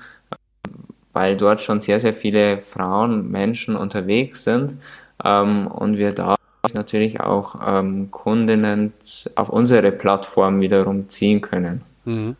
[1.13, 4.77] weil dort schon sehr, sehr viele Frauen, Menschen unterwegs sind
[5.25, 6.35] ähm, und wir da
[6.75, 8.93] natürlich auch ähm, Kundinnen
[9.37, 11.83] auf unsere Plattform wiederum ziehen können.
[12.05, 12.37] Mhm.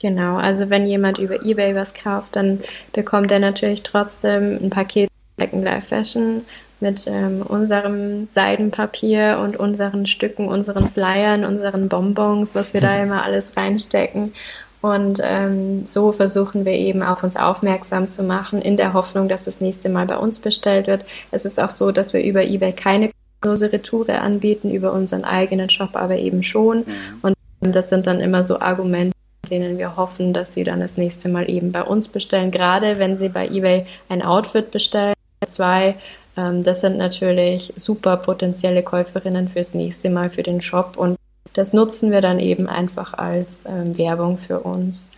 [0.00, 2.60] Genau, also wenn jemand über Ebay was kauft, dann
[2.92, 6.42] bekommt er natürlich trotzdem ein Paket Second Life Fashion
[6.80, 13.22] mit ähm, unserem Seidenpapier und unseren Stücken, unseren Flyern, unseren Bonbons, was wir da immer
[13.22, 14.32] alles reinstecken.
[14.80, 19.44] Und ähm, so versuchen wir eben auf uns aufmerksam zu machen, in der Hoffnung, dass
[19.44, 21.04] das nächste Mal bei uns bestellt wird.
[21.30, 23.10] Es ist auch so, dass wir über eBay keine
[23.42, 26.78] große Retoure anbieten, über unseren eigenen Shop aber eben schon.
[26.78, 27.18] Mhm.
[27.20, 29.14] Und das sind dann immer so Argumente,
[29.50, 32.50] denen wir hoffen, dass sie dann das nächste Mal eben bei uns bestellen.
[32.50, 35.14] Gerade wenn sie bei eBay ein Outfit bestellen,
[35.46, 35.96] zwei,
[36.36, 41.16] ähm, das sind natürlich super potenzielle Käuferinnen fürs nächste Mal für den Shop und
[41.52, 45.10] das nutzen wir dann eben einfach als ähm, Werbung für uns.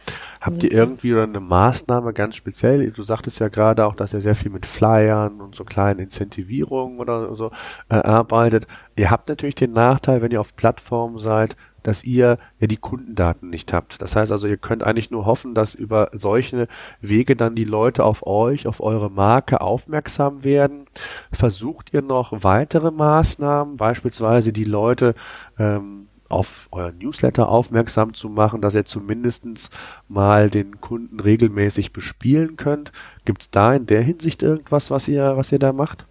[0.43, 2.91] Habt ihr irgendwie eine Maßnahme ganz speziell?
[2.91, 6.99] Du sagtest ja gerade auch, dass ihr sehr viel mit Flyern und so kleinen Incentivierungen
[6.99, 7.53] oder so
[7.89, 8.67] äh, arbeitet.
[8.97, 13.51] Ihr habt natürlich den Nachteil, wenn ihr auf Plattformen seid, dass ihr ja die Kundendaten
[13.51, 14.03] nicht habt.
[14.03, 16.67] Das heißt also, ihr könnt eigentlich nur hoffen, dass über solche
[17.01, 20.87] Wege dann die Leute auf euch, auf eure Marke aufmerksam werden.
[21.33, 25.15] Versucht ihr noch weitere Maßnahmen, beispielsweise die Leute
[25.57, 29.71] ähm, auf euer Newsletter aufmerksam zu machen, dass ihr zumindestens
[30.09, 32.93] mal den Kunden regelmäßig bespielen könnt.
[33.25, 36.05] Gibt es da in der Hinsicht irgendwas, was ihr, was ihr da macht?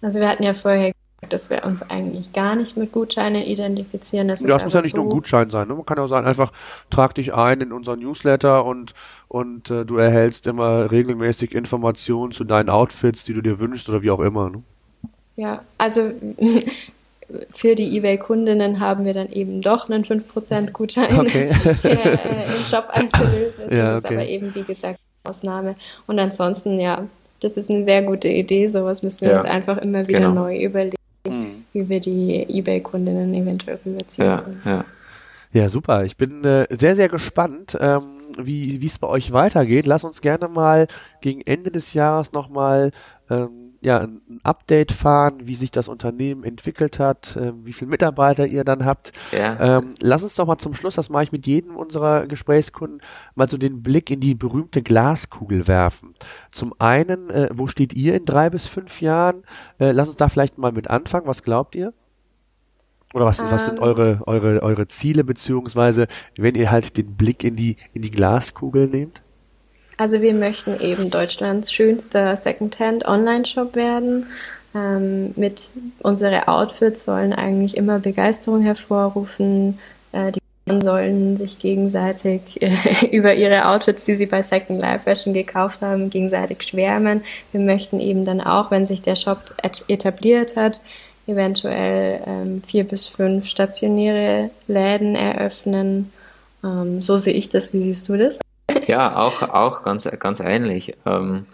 [0.00, 0.92] Also wir hatten ja vorher
[1.28, 4.28] dass wir uns eigentlich gar nicht mit Gutscheinen identifizieren.
[4.28, 4.98] Das, ja, das muss ja nicht so.
[4.98, 5.68] nur ein Gutschein sein.
[5.68, 5.74] Ne?
[5.74, 6.52] Man kann ja auch sagen, einfach
[6.90, 8.94] trag dich ein in unseren Newsletter und,
[9.28, 14.02] und äh, du erhältst immer regelmäßig Informationen zu deinen Outfits, die du dir wünschst oder
[14.02, 14.50] wie auch immer.
[14.50, 14.62] Ne?
[15.36, 16.10] Ja, also
[17.52, 21.50] für die eBay-Kundinnen haben wir dann eben doch einen 5% Gutschein, okay.
[21.82, 23.72] der äh, im Shop einzulösen ist.
[23.72, 25.74] Ja, das ist aber eben, wie gesagt, Ausnahme.
[26.06, 27.06] Und ansonsten, ja,
[27.40, 28.68] das ist eine sehr gute Idee.
[28.68, 29.36] Sowas müssen wir ja.
[29.36, 30.34] uns einfach immer wieder genau.
[30.34, 31.64] neu überlegen mhm.
[31.72, 34.62] wie wir die Ebay-Kundinnen eventuell rüberziehen ja, können.
[34.64, 34.84] Ja.
[35.52, 36.04] ja, super.
[36.04, 37.76] Ich bin äh, sehr, sehr gespannt.
[37.80, 38.02] Ähm,
[38.38, 39.86] wie es bei euch weitergeht.
[39.86, 40.86] Lass uns gerne mal
[41.20, 42.90] gegen Ende des Jahres nochmal
[43.30, 48.46] ähm, ja, ein Update fahren, wie sich das Unternehmen entwickelt hat, äh, wie viele Mitarbeiter
[48.46, 49.12] ihr dann habt.
[49.32, 49.78] Ja.
[49.78, 53.00] Ähm, lass uns doch mal zum Schluss, das mache ich mit jedem unserer Gesprächskunden,
[53.34, 56.14] mal so den Blick in die berühmte Glaskugel werfen.
[56.52, 59.42] Zum einen, äh, wo steht ihr in drei bis fünf Jahren?
[59.80, 61.26] Äh, lass uns da vielleicht mal mit anfangen.
[61.26, 61.92] Was glaubt ihr?
[63.14, 63.82] Oder was, um, was sind ähm.
[63.82, 66.06] eure, eure, eure Ziele, beziehungsweise
[66.36, 69.22] wenn ihr halt den Blick in die, in die Glaskugel nehmt?
[70.02, 74.26] Also wir möchten eben Deutschlands schönster Secondhand Online-Shop werden.
[74.74, 79.78] Ähm, mit unsere Outfits sollen eigentlich immer Begeisterung hervorrufen.
[80.10, 85.04] Äh, die Kunden sollen sich gegenseitig äh, über ihre Outfits, die sie bei Second Life
[85.04, 87.22] Fashion gekauft haben, gegenseitig schwärmen.
[87.52, 89.54] Wir möchten eben dann auch, wenn sich der Shop
[89.86, 90.80] etabliert hat,
[91.28, 96.12] eventuell ähm, vier bis fünf stationäre Läden eröffnen.
[96.64, 97.72] Ähm, so sehe ich das.
[97.72, 98.40] Wie siehst du das?
[98.86, 100.96] Ja, auch, auch ganz, ganz ähnlich.
[101.06, 101.46] Ähm,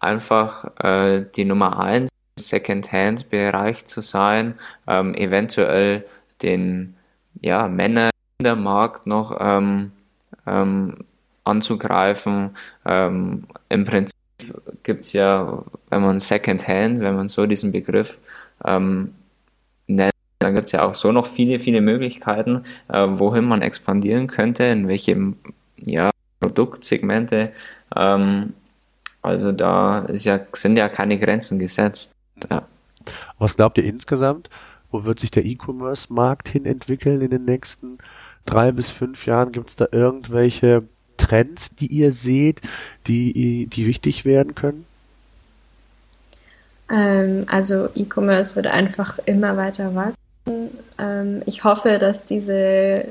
[0.00, 4.54] einfach äh, die Nummer eins Second-Hand-Bereich zu sein,
[4.86, 6.06] ähm, eventuell
[6.42, 6.94] den
[7.40, 9.92] ja, Männermarkt noch ähm,
[10.46, 11.04] ähm,
[11.44, 12.56] anzugreifen.
[12.86, 14.16] Ähm, Im Prinzip
[14.82, 18.20] gibt es ja, wenn man Second-Hand, wenn man so diesen Begriff
[18.64, 19.14] ähm,
[19.86, 24.26] nennt, dann gibt es ja auch so noch viele, viele Möglichkeiten, äh, wohin man expandieren
[24.26, 25.36] könnte, in welchem
[25.76, 26.10] ja,
[26.40, 27.52] Produktsegmente.
[27.94, 28.54] Ähm,
[29.22, 32.14] also da ja, sind ja keine Grenzen gesetzt.
[32.50, 32.62] Ja.
[33.38, 34.48] Was glaubt ihr insgesamt?
[34.90, 37.98] Wo wird sich der E-Commerce-Markt hin entwickeln in den nächsten
[38.44, 39.52] drei bis fünf Jahren?
[39.52, 40.82] Gibt es da irgendwelche
[41.16, 42.62] Trends, die ihr seht,
[43.06, 44.86] die, die wichtig werden können?
[46.90, 50.70] Ähm, also E-Commerce wird einfach immer weiter wachsen.
[50.98, 53.06] Ähm, ich hoffe, dass diese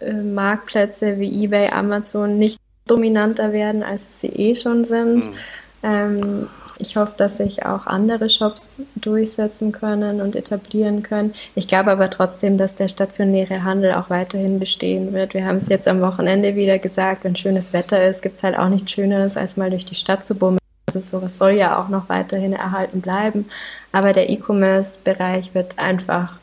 [0.00, 2.58] äh, Marktplätze wie eBay, Amazon nicht
[2.90, 5.26] dominanter werden, als sie eh schon sind.
[5.26, 5.34] Mhm.
[5.82, 6.48] Ähm,
[6.80, 11.34] ich hoffe, dass sich auch andere Shops durchsetzen können und etablieren können.
[11.54, 15.34] Ich glaube aber trotzdem, dass der stationäre Handel auch weiterhin bestehen wird.
[15.34, 18.58] Wir haben es jetzt am Wochenende wieder gesagt, wenn schönes Wetter ist, gibt es halt
[18.58, 20.58] auch nichts Schöneres, als mal durch die Stadt zu bummeln.
[20.86, 23.48] Also sowas soll ja auch noch weiterhin erhalten bleiben.
[23.92, 26.38] Aber der E-Commerce-Bereich wird einfach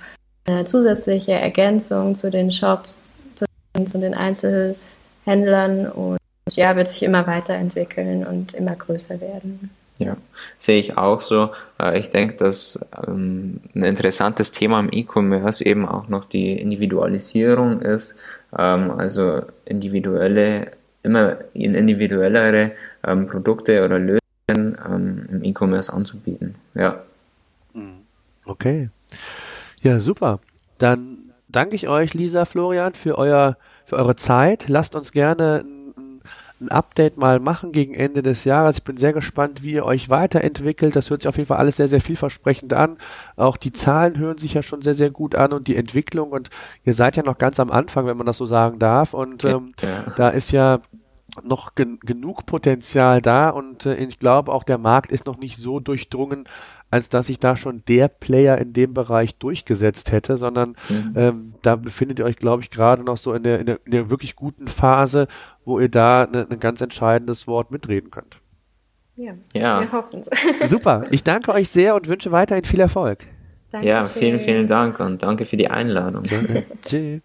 [0.45, 3.45] eine zusätzliche Ergänzung zu den Shops, zu,
[3.83, 6.17] zu den Einzelhändlern und
[6.55, 9.69] ja, wird sich immer weiterentwickeln und immer größer werden.
[9.99, 10.15] Ja,
[10.59, 11.49] sehe ich auch so.
[11.79, 17.81] Äh, ich denke, dass ähm, ein interessantes Thema im E-Commerce eben auch noch die Individualisierung
[17.81, 18.15] ist.
[18.55, 20.71] Ähm, also individuelle,
[21.01, 22.73] immer individuellere
[23.05, 24.19] ähm, Produkte oder Lösungen
[25.29, 26.55] im E-Commerce anzubieten.
[26.75, 27.01] Ja.
[27.73, 28.03] Mhm.
[28.45, 28.89] Okay.
[29.81, 30.39] Ja, super.
[30.77, 34.67] Dann danke ich euch, Lisa, Florian, für euer für eure Zeit.
[34.67, 35.76] Lasst uns gerne ein
[36.69, 38.77] Update mal machen gegen Ende des Jahres.
[38.77, 40.95] Ich bin sehr gespannt, wie ihr euch weiterentwickelt.
[40.95, 42.97] Das hört sich auf jeden Fall alles sehr, sehr vielversprechend an.
[43.35, 46.31] Auch die Zahlen hören sich ja schon sehr, sehr gut an und die Entwicklung.
[46.31, 46.49] Und
[46.83, 49.13] ihr seid ja noch ganz am Anfang, wenn man das so sagen darf.
[49.13, 50.11] Und ähm, ja.
[50.15, 50.79] da ist ja
[51.43, 55.57] noch gen genug Potenzial da und äh, ich glaube auch der Markt ist noch nicht
[55.57, 56.45] so durchdrungen,
[56.89, 61.13] als dass sich da schon der Player in dem Bereich durchgesetzt hätte, sondern mhm.
[61.15, 63.91] ähm, da befindet ihr euch, glaube ich, gerade noch so in der, in der, in
[63.91, 65.27] der wirklich guten Phase,
[65.65, 68.39] wo ihr da ein ne, ne ganz entscheidendes Wort mitreden könnt.
[69.15, 69.81] Ja, ja.
[69.81, 70.69] wir hoffen es.
[70.69, 73.19] Super, ich danke euch sehr und wünsche weiterhin viel Erfolg.
[73.71, 73.95] Dankeschön.
[73.95, 76.23] Ja, vielen, vielen Dank und danke für die Einladung.
[76.85, 77.21] Tschüss.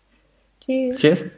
[0.60, 0.96] Tschüss.
[0.96, 1.30] Tschüss.